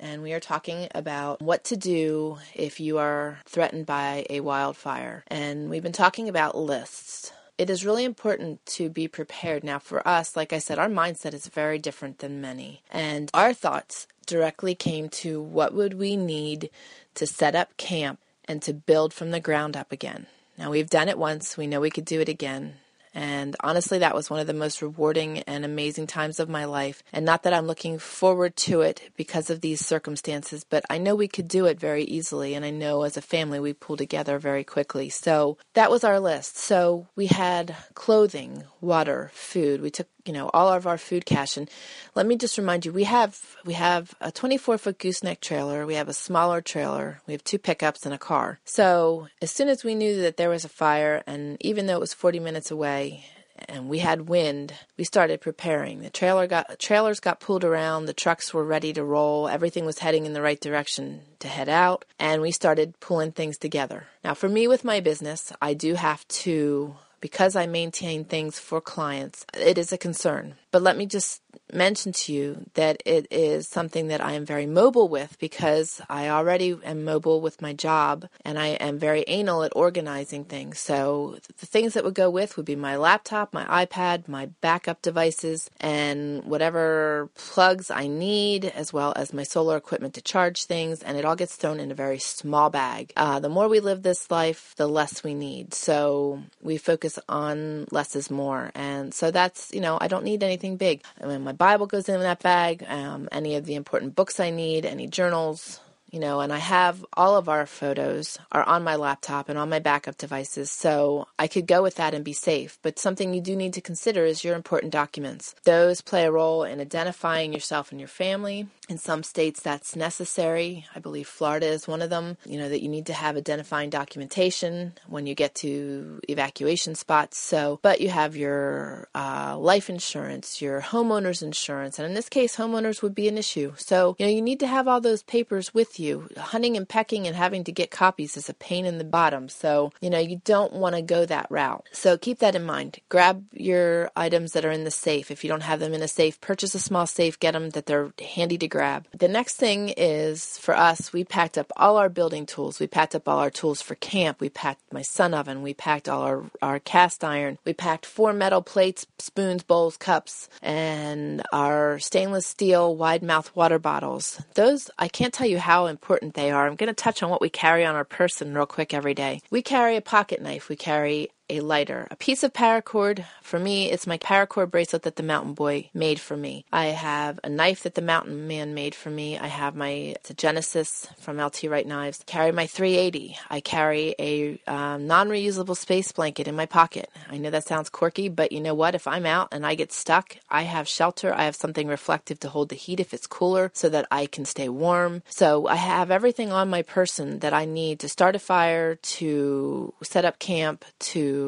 and 0.00 0.22
we 0.22 0.32
are 0.32 0.40
talking 0.40 0.88
about 0.94 1.40
what 1.40 1.64
to 1.64 1.76
do 1.76 2.38
if 2.54 2.80
you 2.80 2.98
are 2.98 3.38
threatened 3.46 3.86
by 3.86 4.26
a 4.28 4.40
wildfire. 4.40 5.24
And 5.28 5.70
we've 5.70 5.82
been 5.82 5.92
talking 5.92 6.28
about 6.28 6.56
lists. 6.56 7.32
It 7.58 7.68
is 7.68 7.84
really 7.84 8.04
important 8.04 8.64
to 8.66 8.88
be 8.88 9.06
prepared. 9.06 9.62
Now, 9.62 9.78
for 9.78 10.06
us, 10.08 10.34
like 10.34 10.52
I 10.52 10.58
said, 10.58 10.78
our 10.78 10.88
mindset 10.88 11.34
is 11.34 11.46
very 11.48 11.78
different 11.78 12.20
than 12.20 12.40
many. 12.40 12.82
And 12.90 13.30
our 13.34 13.52
thoughts 13.52 14.06
directly 14.26 14.74
came 14.74 15.10
to 15.10 15.42
what 15.42 15.74
would 15.74 15.94
we 15.94 16.16
need 16.16 16.70
to 17.14 17.26
set 17.26 17.54
up 17.54 17.76
camp 17.76 18.18
and 18.46 18.62
to 18.62 18.72
build 18.72 19.12
from 19.12 19.30
the 19.30 19.40
ground 19.40 19.76
up 19.76 19.92
again. 19.92 20.26
Now, 20.56 20.70
we've 20.70 20.90
done 20.90 21.08
it 21.08 21.18
once, 21.18 21.56
we 21.56 21.66
know 21.66 21.80
we 21.80 21.90
could 21.90 22.04
do 22.04 22.20
it 22.20 22.28
again. 22.28 22.74
And 23.14 23.56
honestly, 23.60 23.98
that 23.98 24.14
was 24.14 24.30
one 24.30 24.40
of 24.40 24.46
the 24.46 24.54
most 24.54 24.82
rewarding 24.82 25.40
and 25.40 25.64
amazing 25.64 26.06
times 26.06 26.38
of 26.38 26.48
my 26.48 26.64
life. 26.64 27.02
And 27.12 27.24
not 27.24 27.42
that 27.42 27.52
I'm 27.52 27.66
looking 27.66 27.98
forward 27.98 28.56
to 28.56 28.82
it 28.82 29.10
because 29.16 29.50
of 29.50 29.60
these 29.60 29.84
circumstances, 29.84 30.64
but 30.64 30.84
I 30.88 30.98
know 30.98 31.14
we 31.14 31.28
could 31.28 31.48
do 31.48 31.66
it 31.66 31.80
very 31.80 32.04
easily. 32.04 32.54
And 32.54 32.64
I 32.64 32.70
know 32.70 33.02
as 33.02 33.16
a 33.16 33.22
family, 33.22 33.58
we 33.60 33.72
pull 33.72 33.96
together 33.96 34.38
very 34.38 34.64
quickly. 34.64 35.08
So 35.08 35.58
that 35.74 35.90
was 35.90 36.04
our 36.04 36.20
list. 36.20 36.56
So 36.56 37.08
we 37.16 37.26
had 37.26 37.76
clothing, 37.94 38.64
water, 38.80 39.30
food. 39.34 39.80
We 39.80 39.90
took 39.90 40.08
you 40.24 40.32
know 40.32 40.50
all 40.52 40.68
of 40.72 40.86
our 40.86 40.98
food 40.98 41.26
cache. 41.26 41.56
And 41.56 41.70
let 42.14 42.26
me 42.26 42.36
just 42.36 42.58
remind 42.58 42.84
you 42.84 42.92
we 42.92 43.04
have 43.04 43.56
we 43.64 43.74
have 43.74 44.14
a 44.20 44.30
24 44.30 44.78
foot 44.78 44.98
gooseneck 44.98 45.40
trailer 45.40 45.86
we 45.86 45.94
have 45.94 46.08
a 46.08 46.14
smaller 46.14 46.60
trailer 46.60 47.20
we 47.26 47.32
have 47.32 47.44
two 47.44 47.58
pickups 47.58 48.04
and 48.04 48.14
a 48.14 48.18
car. 48.18 48.58
So 48.64 49.28
as 49.40 49.50
soon 49.50 49.68
as 49.68 49.84
we 49.84 49.94
knew 49.94 50.20
that 50.22 50.36
there 50.36 50.50
was 50.50 50.64
a 50.64 50.68
fire 50.68 51.22
and 51.26 51.56
even 51.60 51.86
though 51.86 51.96
it 51.96 52.00
was 52.00 52.14
40 52.14 52.40
minutes 52.40 52.70
away 52.70 53.24
and 53.68 53.88
we 53.88 53.98
had 53.98 54.28
wind 54.28 54.72
we 54.96 55.04
started 55.04 55.40
preparing. 55.40 56.00
The 56.00 56.10
trailer 56.10 56.46
got 56.46 56.78
trailers 56.78 57.20
got 57.20 57.40
pulled 57.40 57.64
around 57.64 58.06
the 58.06 58.12
trucks 58.12 58.54
were 58.54 58.64
ready 58.64 58.92
to 58.94 59.04
roll 59.04 59.48
everything 59.48 59.84
was 59.84 59.98
heading 59.98 60.26
in 60.26 60.32
the 60.32 60.42
right 60.42 60.60
direction 60.60 61.22
to 61.40 61.48
head 61.48 61.68
out 61.68 62.04
and 62.18 62.42
we 62.42 62.50
started 62.50 62.98
pulling 63.00 63.32
things 63.32 63.58
together. 63.58 64.06
Now 64.24 64.34
for 64.34 64.48
me 64.48 64.66
with 64.68 64.84
my 64.84 65.00
business 65.00 65.52
i 65.60 65.74
do 65.74 65.94
have 65.94 66.26
to 66.28 66.96
because 67.20 67.56
I 67.56 67.66
maintain 67.66 68.24
things 68.24 68.58
for 68.58 68.80
clients, 68.80 69.44
it 69.54 69.78
is 69.78 69.92
a 69.92 69.98
concern. 69.98 70.54
But 70.70 70.82
let 70.82 70.96
me 70.96 71.06
just 71.06 71.42
mention 71.72 72.12
to 72.12 72.32
you 72.32 72.66
that 72.74 73.02
it 73.04 73.26
is 73.30 73.68
something 73.68 74.08
that 74.08 74.20
I 74.20 74.32
am 74.32 74.44
very 74.44 74.66
mobile 74.66 75.08
with 75.08 75.38
because 75.38 76.00
I 76.08 76.28
already 76.28 76.78
am 76.84 77.04
mobile 77.04 77.40
with 77.40 77.62
my 77.62 77.72
job 77.72 78.28
and 78.44 78.58
I 78.58 78.68
am 78.68 78.98
very 78.98 79.24
anal 79.26 79.62
at 79.62 79.72
organizing 79.74 80.44
things. 80.44 80.78
So 80.78 81.38
the 81.58 81.66
things 81.66 81.94
that 81.94 82.04
would 82.04 82.14
go 82.14 82.30
with 82.30 82.56
would 82.56 82.66
be 82.66 82.76
my 82.76 82.96
laptop, 82.96 83.52
my 83.52 83.64
iPad, 83.84 84.28
my 84.28 84.46
backup 84.60 85.02
devices, 85.02 85.70
and 85.80 86.44
whatever 86.44 87.30
plugs 87.34 87.90
I 87.90 88.06
need, 88.06 88.64
as 88.64 88.92
well 88.92 89.12
as 89.16 89.32
my 89.32 89.42
solar 89.42 89.76
equipment 89.76 90.14
to 90.14 90.22
charge 90.22 90.64
things. 90.64 91.02
And 91.02 91.16
it 91.16 91.24
all 91.24 91.36
gets 91.36 91.56
thrown 91.56 91.80
in 91.80 91.90
a 91.90 91.94
very 91.94 92.18
small 92.18 92.70
bag. 92.70 93.12
Uh, 93.16 93.40
the 93.40 93.48
more 93.48 93.68
we 93.68 93.80
live 93.80 94.02
this 94.02 94.30
life, 94.30 94.74
the 94.76 94.86
less 94.86 95.22
we 95.22 95.34
need. 95.34 95.74
So 95.74 96.42
we 96.62 96.76
focus 96.76 97.18
on 97.28 97.86
less 97.90 98.16
is 98.16 98.30
more. 98.30 98.70
And 98.74 99.14
so 99.14 99.30
that's, 99.30 99.70
you 99.72 99.80
know, 99.80 99.98
I 100.00 100.08
don't 100.08 100.24
need 100.24 100.42
anything 100.42 100.76
big. 100.76 101.02
I 101.22 101.26
mean, 101.26 101.39
my 101.44 101.52
Bible 101.52 101.86
goes 101.86 102.08
in 102.08 102.20
that 102.20 102.42
bag, 102.42 102.84
um, 102.88 103.28
any 103.32 103.56
of 103.56 103.64
the 103.64 103.74
important 103.74 104.14
books 104.14 104.40
I 104.40 104.50
need, 104.50 104.84
any 104.84 105.06
journals, 105.06 105.80
you 106.10 106.20
know, 106.20 106.40
and 106.40 106.52
I 106.52 106.58
have 106.58 107.04
all 107.14 107.36
of 107.36 107.48
our 107.48 107.66
photos 107.66 108.38
are 108.52 108.64
on 108.64 108.82
my 108.82 108.96
laptop 108.96 109.48
and 109.48 109.58
on 109.58 109.68
my 109.68 109.78
backup 109.78 110.18
devices, 110.18 110.70
so 110.70 111.26
I 111.38 111.46
could 111.46 111.66
go 111.66 111.82
with 111.82 111.96
that 111.96 112.14
and 112.14 112.24
be 112.24 112.32
safe. 112.32 112.78
But 112.82 112.98
something 112.98 113.32
you 113.32 113.40
do 113.40 113.54
need 113.56 113.74
to 113.74 113.80
consider 113.80 114.24
is 114.24 114.44
your 114.44 114.56
important 114.56 114.92
documents. 114.92 115.54
Those 115.64 116.00
play 116.00 116.24
a 116.24 116.32
role 116.32 116.64
in 116.64 116.80
identifying 116.80 117.52
yourself 117.52 117.90
and 117.92 118.00
your 118.00 118.08
family. 118.08 118.66
In 118.88 118.98
some 118.98 119.22
states, 119.22 119.60
that's 119.62 119.94
necessary. 119.94 120.84
I 120.96 120.98
believe 120.98 121.28
Florida 121.28 121.66
is 121.66 121.86
one 121.86 122.02
of 122.02 122.10
them. 122.10 122.36
You 122.44 122.58
know, 122.58 122.68
that 122.68 122.82
you 122.82 122.88
need 122.88 123.06
to 123.06 123.12
have 123.12 123.36
identifying 123.36 123.88
documentation 123.88 124.94
when 125.06 125.26
you 125.26 125.36
get 125.36 125.54
to 125.56 126.20
evacuation 126.28 126.96
spots. 126.96 127.38
So, 127.38 127.78
but 127.82 128.00
you 128.00 128.08
have 128.08 128.36
your 128.36 129.08
uh, 129.14 129.56
life 129.58 129.88
insurance, 129.88 130.60
your 130.60 130.80
homeowner's 130.80 131.42
insurance, 131.42 131.98
and 131.98 132.08
in 132.08 132.14
this 132.14 132.28
case, 132.28 132.56
homeowners 132.56 133.00
would 133.02 133.14
be 133.14 133.28
an 133.28 133.38
issue. 133.38 133.74
So, 133.76 134.16
you 134.18 134.26
know, 134.26 134.32
you 134.32 134.42
need 134.42 134.58
to 134.60 134.66
have 134.66 134.88
all 134.88 135.00
those 135.00 135.22
papers 135.22 135.72
with 135.72 135.99
you. 135.99 135.99
Hunting 136.36 136.76
and 136.76 136.88
pecking 136.88 137.26
and 137.26 137.36
having 137.36 137.64
to 137.64 137.72
get 137.72 137.90
copies 137.90 138.36
is 138.36 138.48
a 138.48 138.54
pain 138.54 138.86
in 138.86 138.98
the 138.98 139.04
bottom. 139.04 139.48
So, 139.48 139.92
you 140.00 140.10
know, 140.10 140.18
you 140.18 140.40
don't 140.44 140.72
want 140.72 140.94
to 140.94 141.02
go 141.02 141.26
that 141.26 141.46
route. 141.50 141.86
So 141.92 142.16
keep 142.16 142.38
that 142.38 142.54
in 142.54 142.64
mind. 142.64 142.98
Grab 143.08 143.44
your 143.52 144.10
items 144.16 144.52
that 144.52 144.64
are 144.64 144.70
in 144.70 144.84
the 144.84 144.90
safe. 144.90 145.30
If 145.30 145.44
you 145.44 145.48
don't 145.48 145.62
have 145.62 145.80
them 145.80 145.94
in 145.94 146.02
a 146.02 146.08
safe, 146.08 146.40
purchase 146.40 146.74
a 146.74 146.78
small 146.78 147.06
safe, 147.06 147.38
get 147.38 147.52
them 147.52 147.70
that 147.70 147.86
they're 147.86 148.12
handy 148.34 148.58
to 148.58 148.68
grab. 148.68 149.06
The 149.16 149.28
next 149.28 149.56
thing 149.56 149.90
is 149.90 150.58
for 150.58 150.76
us, 150.76 151.12
we 151.12 151.24
packed 151.24 151.58
up 151.58 151.72
all 151.76 151.96
our 151.96 152.08
building 152.08 152.46
tools. 152.46 152.80
We 152.80 152.86
packed 152.86 153.14
up 153.14 153.28
all 153.28 153.38
our 153.38 153.50
tools 153.50 153.82
for 153.82 153.94
camp. 153.96 154.40
We 154.40 154.48
packed 154.48 154.92
my 154.92 155.02
sun 155.02 155.34
oven. 155.34 155.62
We 155.62 155.74
packed 155.74 156.08
all 156.08 156.22
our, 156.22 156.44
our 156.62 156.78
cast 156.78 157.24
iron. 157.24 157.58
We 157.64 157.72
packed 157.72 158.06
four 158.06 158.32
metal 158.32 158.62
plates, 158.62 159.06
spoons, 159.18 159.62
bowls, 159.62 159.96
cups, 159.96 160.48
and 160.62 161.42
our 161.52 161.98
stainless 161.98 162.46
steel 162.46 162.96
wide 162.96 163.22
mouth 163.22 163.54
water 163.54 163.78
bottles. 163.78 164.42
Those, 164.54 164.90
I 164.98 165.08
can't 165.08 165.34
tell 165.34 165.46
you 165.46 165.58
how 165.58 165.86
important 165.90 166.34
they 166.34 166.50
are. 166.50 166.66
I'm 166.66 166.76
going 166.76 166.88
to 166.88 166.94
touch 166.94 167.22
on 167.22 167.28
what 167.28 167.42
we 167.42 167.50
carry 167.50 167.84
on 167.84 167.94
our 167.94 168.04
person 168.04 168.54
real 168.54 168.66
quick 168.66 168.94
every 168.94 169.14
day. 169.14 169.40
We 169.50 169.60
carry 169.60 169.96
a 169.96 170.00
pocket 170.00 170.40
knife. 170.40 170.68
We 170.68 170.76
carry 170.76 171.28
a 171.50 171.60
lighter. 171.60 172.06
A 172.10 172.16
piece 172.16 172.42
of 172.42 172.52
paracord, 172.52 173.24
for 173.42 173.58
me, 173.58 173.90
it's 173.90 174.06
my 174.06 174.18
paracord 174.18 174.70
bracelet 174.70 175.02
that 175.02 175.16
the 175.16 175.22
mountain 175.22 175.54
boy 175.54 175.90
made 175.92 176.20
for 176.20 176.36
me. 176.36 176.64
I 176.72 176.86
have 176.86 177.40
a 177.42 177.48
knife 177.48 177.82
that 177.82 177.96
the 177.96 178.02
mountain 178.02 178.46
man 178.46 178.72
made 178.72 178.94
for 178.94 179.10
me. 179.10 179.36
I 179.36 179.48
have 179.48 179.74
my, 179.74 179.88
it's 179.88 180.30
a 180.30 180.34
Genesis 180.34 181.08
from 181.18 181.38
LT 181.38 181.64
Wright 181.64 181.86
Knives. 181.86 182.20
I 182.22 182.30
carry 182.30 182.52
my 182.52 182.66
380. 182.66 183.36
I 183.50 183.60
carry 183.60 184.14
a 184.18 184.60
um, 184.68 185.06
non 185.06 185.28
reusable 185.28 185.76
space 185.76 186.12
blanket 186.12 186.46
in 186.46 186.54
my 186.54 186.66
pocket. 186.66 187.10
I 187.28 187.38
know 187.38 187.50
that 187.50 187.66
sounds 187.66 187.90
quirky, 187.90 188.28
but 188.28 188.52
you 188.52 188.60
know 188.60 188.74
what? 188.74 188.94
If 188.94 189.08
I'm 189.08 189.26
out 189.26 189.48
and 189.50 189.66
I 189.66 189.74
get 189.74 189.92
stuck, 189.92 190.36
I 190.48 190.62
have 190.62 190.86
shelter. 190.86 191.34
I 191.34 191.44
have 191.44 191.56
something 191.56 191.88
reflective 191.88 192.38
to 192.40 192.48
hold 192.48 192.68
the 192.68 192.76
heat 192.76 193.00
if 193.00 193.12
it's 193.12 193.26
cooler 193.26 193.72
so 193.74 193.88
that 193.88 194.06
I 194.10 194.26
can 194.26 194.44
stay 194.44 194.68
warm. 194.68 195.22
So 195.28 195.66
I 195.66 195.76
have 195.76 196.12
everything 196.12 196.52
on 196.52 196.70
my 196.70 196.82
person 196.82 197.40
that 197.40 197.52
I 197.52 197.64
need 197.64 197.98
to 198.00 198.08
start 198.08 198.36
a 198.36 198.38
fire, 198.38 198.94
to 198.94 199.92
set 200.02 200.24
up 200.24 200.38
camp, 200.38 200.84
to 201.10 201.39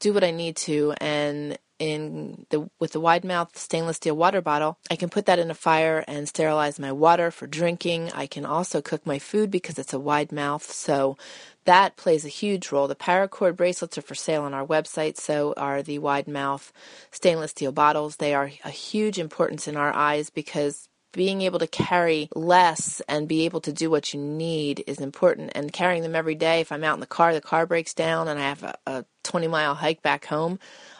do 0.00 0.12
what 0.12 0.24
I 0.24 0.30
need 0.30 0.56
to 0.56 0.94
and 1.00 1.58
in 1.78 2.46
the 2.50 2.68
with 2.80 2.92
the 2.92 3.00
wide 3.00 3.24
mouth 3.24 3.56
stainless 3.56 3.96
steel 3.96 4.16
water 4.16 4.40
bottle, 4.40 4.78
I 4.90 4.96
can 4.96 5.08
put 5.08 5.26
that 5.26 5.38
in 5.38 5.50
a 5.50 5.54
fire 5.54 6.04
and 6.08 6.28
sterilize 6.28 6.78
my 6.78 6.92
water 6.92 7.30
for 7.30 7.46
drinking. 7.46 8.10
I 8.12 8.26
can 8.26 8.44
also 8.44 8.82
cook 8.82 9.06
my 9.06 9.18
food 9.18 9.50
because 9.50 9.78
it's 9.78 9.92
a 9.92 10.00
wide 10.00 10.32
mouth, 10.32 10.70
so 10.70 11.16
that 11.64 11.96
plays 11.96 12.24
a 12.24 12.28
huge 12.28 12.72
role. 12.72 12.88
The 12.88 12.96
paracord 12.96 13.56
bracelets 13.56 13.98
are 13.98 14.02
for 14.02 14.14
sale 14.14 14.42
on 14.42 14.54
our 14.54 14.66
website, 14.66 15.16
so 15.16 15.54
are 15.56 15.82
the 15.82 15.98
wide 15.98 16.28
mouth 16.28 16.72
stainless 17.10 17.52
steel 17.52 17.72
bottles. 17.72 18.16
They 18.16 18.34
are 18.34 18.50
a 18.64 18.70
huge 18.70 19.18
importance 19.18 19.68
in 19.68 19.76
our 19.76 19.94
eyes 19.94 20.30
because 20.30 20.88
being 21.12 21.42
able 21.42 21.58
to 21.58 21.66
carry 21.66 22.28
less 22.34 23.00
and 23.08 23.28
be 23.28 23.44
able 23.44 23.60
to 23.62 23.72
do 23.72 23.90
what 23.90 24.12
you 24.12 24.20
need 24.20 24.84
is 24.86 25.00
important. 25.00 25.52
And 25.54 25.72
carrying 25.72 26.02
them 26.02 26.14
every 26.14 26.34
day, 26.34 26.60
if 26.60 26.70
I'm 26.70 26.84
out 26.84 26.94
in 26.94 27.00
the 27.00 27.06
car, 27.06 27.32
the 27.32 27.40
car 27.40 27.66
breaks 27.66 27.94
down 27.94 28.28
and 28.28 28.38
I 28.38 28.42
have 28.42 28.62
a, 28.62 28.74
a 28.86 29.04
20 29.24 29.48
mile 29.48 29.74
hike 29.74 30.02
back 30.02 30.26
home, 30.26 30.58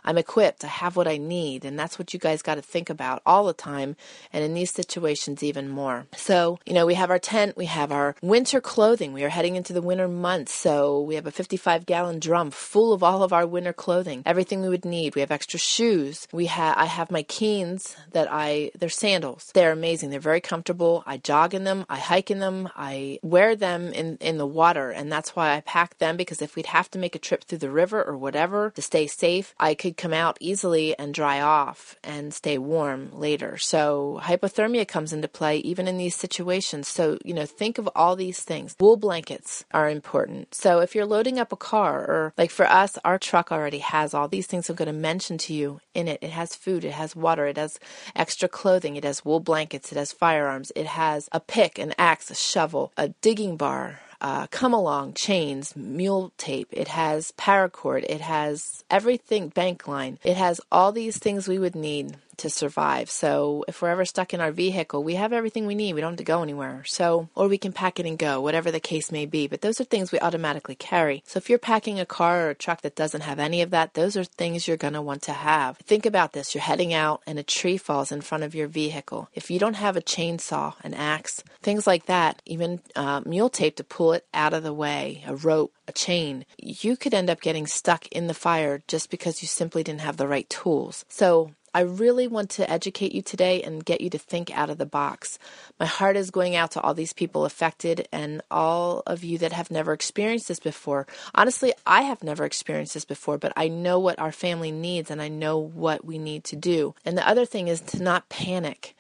I'm 0.09 0.17
equipped. 0.17 0.65
I 0.65 0.69
have 0.69 0.97
what 0.97 1.07
I 1.07 1.19
need. 1.19 1.67
And 1.67 1.79
that's 1.79 1.99
what 1.99 2.15
you 2.15 2.19
guys 2.19 2.41
got 2.41 2.55
to 2.55 2.63
think 2.63 2.89
about 2.89 3.21
all 3.27 3.45
the 3.45 3.53
time. 3.53 3.95
And 4.33 4.43
in 4.43 4.55
these 4.55 4.71
situations, 4.71 5.43
even 5.43 5.69
more. 5.69 6.07
So, 6.17 6.59
you 6.65 6.73
know, 6.73 6.87
we 6.87 6.95
have 6.95 7.11
our 7.11 7.19
tent, 7.19 7.59
we 7.59 7.67
have 7.67 7.93
our 7.93 8.15
winter 8.23 8.61
clothing. 8.61 9.13
We 9.13 9.23
are 9.25 9.29
heading 9.29 9.57
into 9.57 9.75
the 9.75 9.83
winter 9.83 10.09
months. 10.09 10.55
So 10.55 11.03
we 11.03 11.15
have 11.17 11.27
a 11.27 11.31
55 11.31 11.85
gallon 11.85 12.21
drum 12.21 12.51
full 12.51 12.95
of 12.95 13.03
all 13.03 13.23
of 13.23 13.35
our 13.35 13.47
winter 13.47 13.75
clothing, 13.75 14.23
everything 14.25 14.63
we 14.63 14.71
would 14.71 14.87
need. 14.87 15.15
We 15.15 15.21
have 15.21 15.31
extra 15.31 15.59
shoes. 15.59 16.27
We 16.33 16.47
have, 16.47 16.77
I 16.79 16.87
have 16.87 17.11
my 17.11 17.23
Keens 17.23 17.95
that 18.13 18.29
I, 18.31 18.71
they're 18.79 18.89
sandals. 18.89 19.51
They're 19.53 19.73
amazing. 19.73 20.09
They're 20.09 20.21
very 20.21 20.41
comfortable. 20.41 21.03
I 21.07 21.19
jog 21.19 21.53
in 21.53 21.65
them. 21.65 21.85
I 21.89 21.99
hike 21.99 22.31
in 22.31 22.39
them. 22.39 22.71
I 22.75 23.19
wear 23.23 23.55
them 23.55 23.93
in, 23.93 24.17
in 24.23 24.39
the 24.39 24.47
water. 24.47 24.91
And 24.91 25.13
that's 25.13 25.37
why 25.37 25.55
I 25.55 25.61
pack 25.61 25.99
them 25.99 26.17
because 26.17 26.41
if 26.41 26.57
we'd 26.57 26.67
have 26.67 26.91
to 26.93 26.99
make 26.99 27.15
a 27.15 27.19
trip 27.19 27.45
through 27.45 27.59
the 27.59 27.71
river 27.71 28.01
or 28.09 28.17
whatever 28.17 28.71
to 28.75 28.83
stay 28.83 29.07
safe, 29.07 29.55
I 29.59 29.75
could 29.75 29.97
come 29.97 30.15
out 30.15 30.39
easily 30.41 30.99
and 30.99 31.13
dry 31.13 31.41
off 31.41 31.97
and 32.03 32.33
stay 32.33 32.59
warm 32.59 33.11
later. 33.13 33.59
So 33.59 34.21
hypothermia 34.23 34.89
comes 34.89 35.13
into 35.13 35.29
play 35.29 35.59
even 35.59 35.87
in 35.87 35.99
these 35.99 36.17
situations. 36.17 36.89
So, 36.89 37.19
you 37.25 37.35
know, 37.35 37.47
think 37.47 37.79
of 37.79 37.89
all 37.95 38.17
these 38.17 38.41
things. 38.41 38.75
Wool 38.81 38.97
blankets 38.97 39.65
are 39.73 39.89
important. 39.89 40.55
So 40.55 40.81
if 40.81 40.95
you're 40.95 41.07
loading 41.07 41.39
up 41.39 41.53
a 41.53 41.57
car 41.57 42.01
or 42.01 42.33
like 42.39 42.51
for 42.51 42.67
us, 42.67 42.99
our 43.05 43.19
truck 43.19 43.53
already 43.53 43.79
has 43.79 44.15
all 44.15 44.29
these 44.29 44.47
things 44.47 44.71
I'm 44.71 44.77
going 44.77 44.87
to 44.87 44.93
mention 44.93 45.39
to 45.39 45.55
you 45.55 45.81
in 45.95 46.09
it. 46.09 46.19
It 46.23 46.31
has 46.31 46.55
food, 46.55 46.85
it 46.85 46.93
has 46.93 47.15
water, 47.15 47.47
it 47.47 47.59
has 47.59 47.79
extra 48.17 48.49
clothing, 48.49 48.97
it 48.97 49.05
has 49.05 49.25
wool 49.25 49.41
blankets, 49.41 49.93
it 49.93 49.99
has 49.99 50.13
firearms, 50.13 50.73
it 50.75 50.87
has 50.87 51.29
a 51.33 51.41
pick, 51.41 51.79
an 51.79 51.95
axe, 51.99 52.31
a 52.31 52.35
shovel, 52.35 52.93
a 52.97 53.09
digging 53.21 53.57
bar, 53.57 54.01
uh, 54.21 54.47
come 54.49 54.75
along 54.75 55.15
chains, 55.15 55.77
mule 55.77 56.33
tape. 56.39 56.69
It 56.73 56.89
has 56.89 57.33
paracord. 57.33 58.05
It 58.09 58.21
has 58.21 58.85
everything, 58.91 59.49
bank 59.49 59.87
line. 59.87 60.19
It 60.25 60.37
has 60.37 60.61
all 60.73 60.93
these 60.93 61.19
things 61.19 61.47
we 61.49 61.59
would 61.59 61.75
need 61.75 62.17
to 62.39 62.51
survive. 62.51 63.11
So 63.11 63.65
if 63.69 63.81
we're 63.81 63.91
ever 63.91 64.05
stuck 64.05 64.35
in 64.35 64.41
our 64.41 64.53
vehicle, 64.53 65.03
we 65.03 65.15
have 65.15 65.33
everything 65.33 65.67
we 65.67 65.75
need. 65.75 65.95
We 65.95 66.01
don't 66.01 66.13
have 66.13 66.19
to 66.19 66.25
go 66.25 66.43
anywhere. 66.43 66.83
So, 66.87 67.29
or 67.35 67.49
we 67.49 67.59
can 67.59 67.73
pack 67.73 68.01
it 68.01 68.07
and 68.07 68.19
go, 68.19 68.41
whatever 68.41 68.71
the 68.71 68.81
case 68.81 69.13
may 69.13 69.27
be. 69.27 69.47
But 69.47 69.61
those 69.61 69.81
are 69.81 69.85
things 69.85 70.11
we 70.11 70.21
automatically 70.21 70.75
carry. 70.75 71.23
So 71.27 71.39
if 71.39 71.49
you're 71.49 71.59
packing 71.59 72.01
a 72.01 72.07
car 72.07 72.47
or 72.47 72.51
a 72.51 72.55
truck 72.55 72.83
that 72.83 72.97
doesn't 72.97 73.23
have 73.23 73.39
any 73.39 73.63
of 73.63 73.71
that, 73.71 73.95
those 73.95 74.17
are 74.17 74.25
things 74.25 74.67
you're 74.67 74.77
going 74.77 74.95
to 74.95 75.03
want 75.03 75.23
to 75.23 75.33
have. 75.33 75.77
Think 75.79 76.07
about 76.07 76.33
this. 76.33 76.55
You're 76.55 76.63
heading 76.63 76.95
out 76.95 77.23
and 77.27 77.39
a 77.39 77.43
tree 77.43 77.77
falls 77.77 78.13
in 78.13 78.21
front 78.21 78.45
of 78.45 78.55
your 78.55 78.69
vehicle. 78.69 79.29
If 79.35 79.51
you 79.51 79.59
don't 79.59 79.75
have 79.75 79.97
a 79.97 80.03
chainsaw, 80.03 80.75
an 80.83 80.95
axe, 80.95 81.43
things 81.63 81.87
like 81.87 82.07
that, 82.07 82.43
even 82.47 82.81
uh, 82.97 83.23
mule 83.27 83.51
tape 83.51 83.77
to 83.77 83.85
pull 83.85 84.13
it 84.13 84.27
out 84.33 84.55
of 84.55 84.63
the 84.63 84.73
way, 84.73 85.25
a 85.27 85.37
rope, 85.37 85.73
a 85.87 85.93
chain, 85.93 86.45
you 86.59 86.97
could 86.97 87.15
end 87.15 87.31
up 87.31 87.41
getting 87.41 87.67
stuck 87.67 88.07
in 88.09 88.27
the 88.27 88.35
fire 88.35 88.83
just 88.87 89.11
because 89.11 89.43
you 89.43 89.49
simply 89.49 89.83
didn't 89.83 90.03
have 90.03 90.17
the 90.17 90.29
right 90.29 90.49
tools. 90.49 91.05
So 91.09 91.53
I 91.75 91.81
really 91.81 92.27
want 92.27 92.51
to 92.51 92.71
educate 92.71 93.13
you 93.13 93.23
today 93.23 93.63
and 93.63 93.85
get 93.85 94.01
you 94.01 94.11
to 94.11 94.19
think 94.19 94.57
out 94.57 94.71
of 94.71 94.79
the 94.79 94.87
box. 94.87 95.39
My 95.79 95.87
heart 95.87 96.17
is 96.17 96.31
going 96.31 96.57
out 96.57 96.73
to 96.73 96.81
all 96.81 96.95
these 96.95 97.13
people 97.13 97.45
affected 97.45 98.09
and 98.13 98.43
all 98.51 99.03
of 99.07 99.25
you 99.25 99.39
that 99.39 99.53
have 99.53 99.71
never 99.71 99.93
experienced 99.93 100.49
this 100.49 100.61
before. 100.61 101.07
Honestly, 101.35 101.73
I 101.87 102.03
have 102.03 102.23
never 102.23 102.45
experienced 102.45 102.95
this 102.95 103.05
before, 103.05 103.39
but 103.39 103.53
I 103.57 103.69
know 103.69 103.99
what 103.99 104.19
our 104.19 104.33
family 104.33 104.73
needs 104.73 105.11
and 105.11 105.21
I 105.21 105.29
know 105.29 105.59
what 105.59 106.05
we 106.05 106.19
need 106.19 106.45
to 106.45 106.57
do. 106.57 106.95
And 107.05 107.17
the 107.17 107.29
other 107.29 107.45
thing 107.45 107.69
is 107.69 107.81
to 107.83 108.03
not 108.03 108.29
panic. 108.29 108.95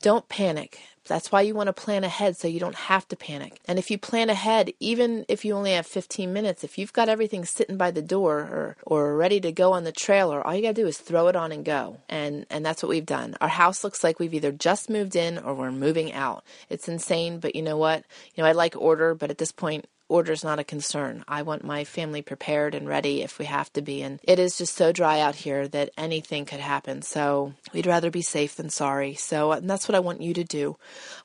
Don't 0.00 0.28
panic. 0.28 0.80
That's 1.06 1.32
why 1.32 1.42
you 1.42 1.54
want 1.54 1.68
to 1.68 1.72
plan 1.72 2.04
ahead 2.04 2.36
so 2.36 2.48
you 2.48 2.60
don't 2.60 2.74
have 2.74 3.06
to 3.08 3.16
panic. 3.16 3.60
And 3.66 3.78
if 3.78 3.90
you 3.90 3.98
plan 3.98 4.30
ahead, 4.30 4.72
even 4.80 5.24
if 5.28 5.44
you 5.44 5.54
only 5.54 5.72
have 5.72 5.86
15 5.86 6.32
minutes, 6.32 6.64
if 6.64 6.78
you've 6.78 6.92
got 6.92 7.08
everything 7.08 7.44
sitting 7.44 7.76
by 7.76 7.90
the 7.90 8.02
door 8.02 8.38
or, 8.38 8.76
or 8.84 9.16
ready 9.16 9.40
to 9.40 9.52
go 9.52 9.72
on 9.72 9.84
the 9.84 9.92
trailer, 9.92 10.46
all 10.46 10.54
you 10.54 10.62
got 10.62 10.74
to 10.74 10.82
do 10.82 10.86
is 10.86 10.98
throw 10.98 11.28
it 11.28 11.36
on 11.36 11.52
and 11.52 11.64
go. 11.64 11.98
And, 12.08 12.46
and 12.50 12.64
that's 12.64 12.82
what 12.82 12.90
we've 12.90 13.06
done. 13.06 13.36
Our 13.40 13.48
house 13.48 13.84
looks 13.84 14.04
like 14.04 14.18
we've 14.18 14.34
either 14.34 14.52
just 14.52 14.90
moved 14.90 15.16
in 15.16 15.38
or 15.38 15.54
we're 15.54 15.72
moving 15.72 16.12
out. 16.12 16.44
It's 16.68 16.88
insane, 16.88 17.38
but 17.40 17.56
you 17.56 17.62
know 17.62 17.76
what? 17.76 18.04
You 18.34 18.42
know, 18.42 18.48
I 18.48 18.52
like 18.52 18.76
order, 18.76 19.14
but 19.14 19.30
at 19.30 19.38
this 19.38 19.52
point, 19.52 19.86
order 20.12 20.32
is 20.32 20.44
not 20.44 20.58
a 20.58 20.64
concern. 20.64 21.24
I 21.26 21.42
want 21.42 21.64
my 21.64 21.84
family 21.84 22.22
prepared 22.22 22.74
and 22.74 22.88
ready 22.88 23.22
if 23.22 23.38
we 23.38 23.46
have 23.46 23.72
to 23.72 23.82
be. 23.82 24.02
And 24.02 24.20
it 24.22 24.38
is 24.38 24.58
just 24.58 24.76
so 24.76 24.92
dry 24.92 25.20
out 25.20 25.34
here 25.34 25.66
that 25.68 25.90
anything 25.96 26.44
could 26.44 26.60
happen. 26.60 27.02
So 27.02 27.54
we'd 27.72 27.86
rather 27.86 28.10
be 28.10 28.22
safe 28.22 28.56
than 28.56 28.70
sorry. 28.70 29.14
So 29.14 29.58
that's 29.62 29.88
what 29.88 29.94
I 29.94 30.00
want 30.00 30.20
you 30.20 30.34
to 30.34 30.44
do. 30.44 30.76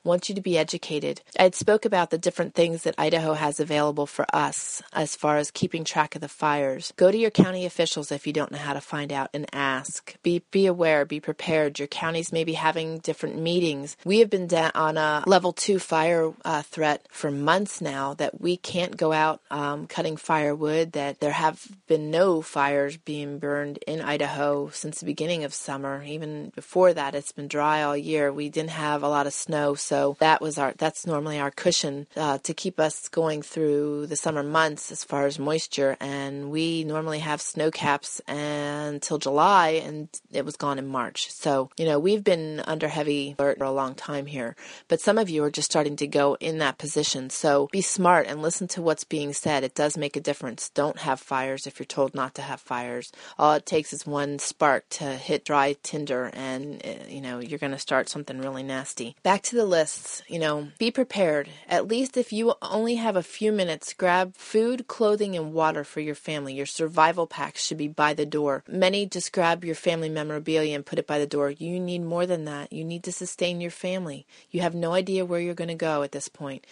I 0.04 0.08
want 0.08 0.28
you 0.28 0.34
to 0.34 0.40
be 0.40 0.58
educated. 0.58 1.20
I 1.38 1.50
spoke 1.50 1.84
about 1.84 2.10
the 2.10 2.18
different 2.18 2.54
things 2.54 2.82
that 2.82 2.94
Idaho 2.98 3.34
has 3.34 3.60
available 3.60 4.06
for 4.06 4.26
us 4.32 4.82
as 4.92 5.14
far 5.14 5.36
as 5.36 5.50
keeping 5.50 5.84
track 5.84 6.14
of 6.14 6.20
the 6.20 6.28
fires. 6.28 6.92
Go 6.96 7.10
to 7.10 7.18
your 7.18 7.30
county 7.30 7.66
officials 7.66 8.10
if 8.10 8.26
you 8.26 8.32
don't 8.32 8.52
know 8.52 8.58
how 8.58 8.72
to 8.72 8.80
find 8.80 9.12
out 9.12 9.30
and 9.34 9.46
ask. 9.52 10.16
Be 10.22 10.42
be 10.50 10.66
aware, 10.66 11.04
be 11.04 11.20
prepared. 11.20 11.78
Your 11.78 11.88
counties 11.88 12.32
may 12.32 12.44
be 12.44 12.54
having 12.54 12.98
different 13.00 13.38
meetings. 13.38 13.96
We 14.04 14.20
have 14.20 14.30
been 14.30 14.48
on 14.74 14.96
a 14.96 15.24
level 15.26 15.52
two 15.52 15.78
fire 15.78 16.32
uh, 16.44 16.62
threat 16.62 17.06
for 17.10 17.30
months 17.30 17.80
now 17.80 18.14
that 18.14 18.40
we 18.40 18.56
can't 18.56 18.77
can't 18.78 18.96
go 18.96 19.12
out 19.12 19.40
um, 19.50 19.88
cutting 19.88 20.16
firewood, 20.16 20.92
that 20.92 21.18
there 21.18 21.32
have 21.32 21.66
been 21.88 22.12
no 22.12 22.40
fires 22.40 22.96
being 22.96 23.40
burned 23.40 23.78
in 23.88 24.00
Idaho 24.00 24.68
since 24.68 25.00
the 25.00 25.06
beginning 25.06 25.42
of 25.42 25.52
summer. 25.52 26.04
Even 26.04 26.52
before 26.54 26.94
that, 26.94 27.16
it's 27.16 27.32
been 27.32 27.48
dry 27.48 27.82
all 27.82 27.96
year. 27.96 28.32
We 28.32 28.48
didn't 28.48 28.70
have 28.70 29.02
a 29.02 29.08
lot 29.08 29.26
of 29.26 29.32
snow, 29.32 29.74
so 29.74 30.16
that 30.20 30.40
was 30.40 30.58
our 30.58 30.74
that's 30.78 31.08
normally 31.08 31.40
our 31.40 31.50
cushion 31.50 32.06
uh, 32.16 32.38
to 32.38 32.54
keep 32.54 32.78
us 32.78 33.08
going 33.08 33.42
through 33.42 34.06
the 34.06 34.14
summer 34.14 34.44
months 34.44 34.92
as 34.92 35.02
far 35.02 35.26
as 35.26 35.40
moisture. 35.40 35.96
And 35.98 36.48
we 36.48 36.84
normally 36.84 37.18
have 37.18 37.40
snow 37.40 37.72
caps 37.72 38.20
until 38.28 39.18
July, 39.18 39.70
and 39.84 40.08
it 40.30 40.44
was 40.44 40.54
gone 40.54 40.78
in 40.78 40.86
March. 40.86 41.32
So 41.32 41.70
you 41.76 41.84
know 41.84 41.98
we've 41.98 42.22
been 42.22 42.60
under 42.60 42.86
heavy 42.86 43.34
alert 43.40 43.58
for 43.58 43.64
a 43.64 43.72
long 43.72 43.96
time 43.96 44.26
here, 44.26 44.54
but 44.86 45.00
some 45.00 45.18
of 45.18 45.28
you 45.28 45.42
are 45.42 45.50
just 45.50 45.68
starting 45.68 45.96
to 45.96 46.06
go 46.06 46.36
in 46.38 46.58
that 46.58 46.78
position. 46.78 47.28
So 47.28 47.68
be 47.72 47.80
smart 47.80 48.28
and 48.28 48.40
listen 48.40 48.67
to 48.68 48.82
what's 48.82 49.04
being 49.04 49.32
said. 49.32 49.64
It 49.64 49.74
does 49.74 49.96
make 49.96 50.16
a 50.16 50.20
difference. 50.20 50.70
Don't 50.70 50.98
have 50.98 51.20
fires 51.20 51.66
if 51.66 51.78
you're 51.78 51.86
told 51.86 52.14
not 52.14 52.34
to 52.34 52.42
have 52.42 52.60
fires. 52.60 53.12
All 53.38 53.54
it 53.54 53.66
takes 53.66 53.92
is 53.92 54.06
one 54.06 54.38
spark 54.38 54.88
to 54.90 55.04
hit 55.04 55.44
dry 55.44 55.76
tinder, 55.82 56.30
and 56.32 56.82
uh, 56.84 57.04
you 57.08 57.20
know 57.20 57.38
you're 57.38 57.58
going 57.58 57.72
to 57.72 57.78
start 57.78 58.08
something 58.08 58.38
really 58.38 58.62
nasty. 58.62 59.16
Back 59.22 59.42
to 59.44 59.56
the 59.56 59.64
lists. 59.64 60.22
You 60.28 60.38
know, 60.38 60.68
be 60.78 60.90
prepared. 60.90 61.48
At 61.68 61.88
least 61.88 62.16
if 62.16 62.32
you 62.32 62.54
only 62.62 62.96
have 62.96 63.16
a 63.16 63.22
few 63.22 63.52
minutes, 63.52 63.92
grab 63.92 64.34
food, 64.34 64.86
clothing, 64.86 65.36
and 65.36 65.52
water 65.52 65.84
for 65.84 66.00
your 66.00 66.14
family. 66.14 66.54
Your 66.54 66.66
survival 66.66 67.26
packs 67.26 67.64
should 67.64 67.78
be 67.78 67.88
by 67.88 68.14
the 68.14 68.26
door. 68.26 68.64
Many 68.68 69.06
just 69.06 69.32
grab 69.32 69.64
your 69.64 69.74
family 69.74 70.08
memorabilia 70.08 70.74
and 70.74 70.86
put 70.86 70.98
it 70.98 71.06
by 71.06 71.18
the 71.18 71.26
door. 71.26 71.50
You 71.50 71.80
need 71.80 72.02
more 72.02 72.26
than 72.26 72.44
that. 72.44 72.72
You 72.72 72.84
need 72.84 73.04
to 73.04 73.12
sustain 73.12 73.60
your 73.60 73.70
family. 73.70 74.26
You 74.50 74.60
have 74.60 74.74
no 74.74 74.92
idea 74.92 75.24
where 75.24 75.40
you're 75.40 75.54
going 75.54 75.68
to 75.68 75.74
go 75.74 76.02
at 76.02 76.12
this 76.12 76.28
point. 76.28 76.66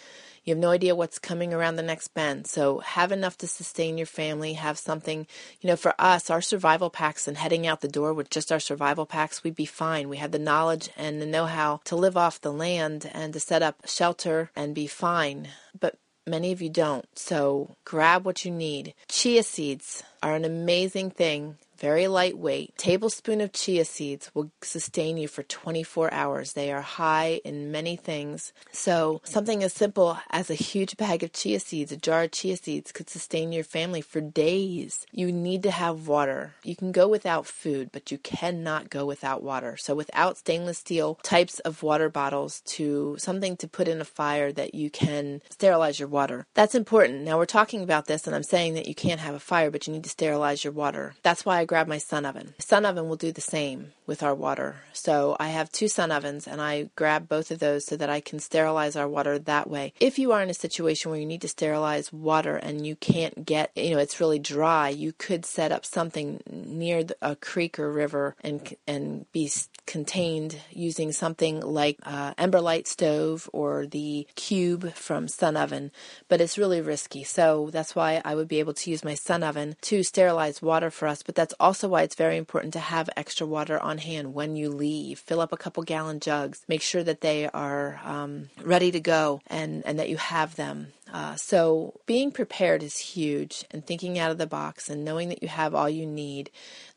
You 0.47 0.51
have 0.51 0.61
no 0.61 0.69
idea 0.69 0.95
what's 0.95 1.19
coming 1.19 1.53
around 1.53 1.75
the 1.75 1.83
next 1.83 2.13
bend. 2.13 2.47
So 2.47 2.79
have 2.79 3.11
enough 3.11 3.37
to 3.39 3.47
sustain 3.47 3.97
your 3.97 4.07
family. 4.07 4.53
Have 4.53 4.77
something, 4.77 5.27
you 5.59 5.67
know, 5.67 5.75
for 5.75 5.93
us, 5.99 6.29
our 6.29 6.41
survival 6.41 6.89
packs 6.89 7.27
and 7.27 7.35
heading 7.35 7.67
out 7.67 7.81
the 7.81 7.89
door 7.89 8.13
with 8.13 8.29
just 8.29 8.49
our 8.49 8.61
survival 8.61 9.05
packs, 9.05 9.43
we'd 9.43 9.57
be 9.57 9.65
fine. 9.65 10.07
We 10.07 10.15
had 10.15 10.31
the 10.31 10.39
knowledge 10.39 10.89
and 10.95 11.21
the 11.21 11.25
know 11.25 11.47
how 11.47 11.81
to 11.83 11.97
live 11.97 12.15
off 12.15 12.39
the 12.39 12.53
land 12.53 13.11
and 13.13 13.33
to 13.33 13.41
set 13.41 13.61
up 13.61 13.81
shelter 13.85 14.49
and 14.55 14.73
be 14.73 14.87
fine. 14.87 15.49
But 15.77 15.97
many 16.25 16.53
of 16.53 16.61
you 16.61 16.69
don't. 16.69 17.05
So 17.19 17.75
grab 17.83 18.23
what 18.23 18.45
you 18.45 18.51
need. 18.51 18.93
Chia 19.09 19.43
seeds 19.43 20.01
are 20.23 20.33
an 20.33 20.45
amazing 20.45 21.11
thing 21.11 21.57
very 21.77 22.07
lightweight. 22.07 22.77
Tablespoon 22.77 23.41
of 23.41 23.53
chia 23.53 23.85
seeds 23.85 24.31
will 24.33 24.51
sustain 24.61 25.17
you 25.17 25.27
for 25.27 25.43
24 25.43 26.11
hours. 26.13 26.53
They 26.53 26.71
are 26.71 26.81
high 26.81 27.41
in 27.43 27.71
many 27.71 27.95
things. 27.95 28.53
So, 28.71 29.21
something 29.23 29.63
as 29.63 29.73
simple 29.73 30.17
as 30.29 30.49
a 30.49 30.55
huge 30.55 30.97
bag 30.97 31.23
of 31.23 31.33
chia 31.33 31.59
seeds, 31.59 31.91
a 31.91 31.97
jar 31.97 32.23
of 32.23 32.31
chia 32.31 32.57
seeds 32.57 32.91
could 32.91 33.09
sustain 33.09 33.51
your 33.51 33.63
family 33.63 34.01
for 34.01 34.21
days. 34.21 35.05
You 35.11 35.31
need 35.31 35.63
to 35.63 35.71
have 35.71 36.07
water. 36.07 36.55
You 36.63 36.75
can 36.75 36.91
go 36.91 37.07
without 37.07 37.45
food, 37.45 37.91
but 37.91 38.11
you 38.11 38.17
cannot 38.17 38.89
go 38.89 39.05
without 39.05 39.43
water. 39.43 39.77
So, 39.77 39.93
without 39.95 40.37
stainless 40.37 40.79
steel 40.79 41.19
types 41.23 41.59
of 41.59 41.83
water 41.83 42.09
bottles 42.09 42.61
to 42.77 43.15
something 43.19 43.57
to 43.57 43.67
put 43.67 43.87
in 43.87 44.01
a 44.01 44.05
fire 44.05 44.51
that 44.51 44.73
you 44.73 44.89
can 44.89 45.41
sterilize 45.49 45.99
your 45.99 46.09
water. 46.09 46.45
That's 46.53 46.75
important. 46.75 47.23
Now, 47.23 47.37
we're 47.37 47.45
talking 47.45 47.83
about 47.83 48.07
this 48.07 48.25
and 48.25 48.35
I'm 48.35 48.43
saying 48.43 48.73
that 48.73 48.87
you 48.87 48.95
can't 48.95 49.19
have 49.19 49.35
a 49.35 49.39
fire, 49.39 49.69
but 49.69 49.85
you 49.85 49.93
need 49.93 50.03
to 50.03 50.09
sterilize 50.09 50.63
your 50.63 50.73
water. 50.73 51.13
That's 51.23 51.45
why 51.45 51.59
I 51.59 51.65
grab 51.67 51.87
my 51.87 51.97
sun 51.97 52.25
oven. 52.25 52.53
Sun 52.59 52.85
oven 52.85 53.07
will 53.07 53.15
do 53.15 53.31
the 53.31 53.41
same 53.41 53.91
with 54.07 54.23
our 54.23 54.33
water. 54.33 54.77
So 54.93 55.35
I 55.39 55.49
have 55.49 55.71
two 55.71 55.87
sun 55.87 56.11
ovens 56.11 56.47
and 56.47 56.61
I 56.61 56.89
grab 56.95 57.27
both 57.27 57.51
of 57.51 57.59
those 57.59 57.85
so 57.85 57.97
that 57.97 58.09
I 58.09 58.21
can 58.21 58.39
sterilize 58.39 58.95
our 58.95 59.07
water 59.07 59.37
that 59.37 59.69
way. 59.69 59.93
If 59.99 60.17
you 60.17 60.31
are 60.31 60.41
in 60.41 60.49
a 60.49 60.55
situation 60.55 61.11
where 61.11 61.19
you 61.19 61.25
need 61.25 61.41
to 61.41 61.47
sterilize 61.47 62.11
water 62.11 62.55
and 62.55 62.87
you 62.87 62.95
can't 62.95 63.45
get, 63.45 63.71
you 63.75 63.91
know, 63.91 63.99
it's 63.99 64.19
really 64.19 64.39
dry, 64.39 64.89
you 64.89 65.13
could 65.13 65.45
set 65.45 65.71
up 65.71 65.85
something 65.85 66.41
near 66.49 67.03
a 67.21 67.35
creek 67.35 67.77
or 67.77 67.91
river 67.91 68.35
and 68.41 68.75
and 68.87 69.29
be 69.31 69.51
contained 69.85 70.59
using 70.71 71.11
something 71.11 71.61
like 71.61 71.97
uh, 72.03 72.33
Emberlit 72.35 72.87
stove 72.87 73.49
or 73.53 73.87
the 73.87 74.27
cube 74.35 74.93
from 74.93 75.27
Sun 75.27 75.57
Oven, 75.57 75.91
but 76.27 76.41
it's 76.41 76.57
really 76.57 76.81
risky. 76.81 77.23
So 77.23 77.69
that's 77.71 77.95
why 77.95 78.21
I 78.23 78.35
would 78.35 78.47
be 78.47 78.59
able 78.59 78.73
to 78.73 78.91
use 78.91 79.03
my 79.03 79.15
Sun 79.15 79.43
Oven 79.43 79.75
to 79.81 80.03
sterilize 80.03 80.61
water 80.61 80.91
for 80.91 81.07
us. 81.07 81.23
But 81.23 81.35
that's 81.35 81.53
also 81.59 81.87
why 81.87 82.03
it's 82.03 82.15
very 82.15 82.37
important 82.37 82.73
to 82.73 82.79
have 82.79 83.09
extra 83.15 83.45
water 83.47 83.79
on 83.79 83.97
hand 83.97 84.33
when 84.33 84.55
you 84.55 84.69
leave. 84.69 85.19
Fill 85.19 85.41
up 85.41 85.51
a 85.51 85.57
couple 85.57 85.83
gallon 85.83 86.19
jugs. 86.19 86.63
Make 86.67 86.81
sure 86.81 87.03
that 87.03 87.21
they 87.21 87.47
are 87.49 87.99
um, 88.03 88.49
ready 88.61 88.91
to 88.91 88.99
go 88.99 89.41
and, 89.47 89.85
and 89.85 89.99
that 89.99 90.09
you 90.09 90.17
have 90.17 90.55
them. 90.55 90.93
Uh, 91.13 91.35
so 91.35 91.99
being 92.05 92.31
prepared 92.31 92.83
is 92.83 92.97
huge 92.97 93.65
and 93.71 93.85
thinking 93.85 94.19
out 94.19 94.31
of 94.31 94.37
the 94.37 94.47
box 94.47 94.89
and 94.89 95.05
knowing 95.05 95.29
that 95.29 95.41
you 95.41 95.47
have 95.47 95.73
all 95.73 95.89
you 95.89 96.05
need. 96.05 96.49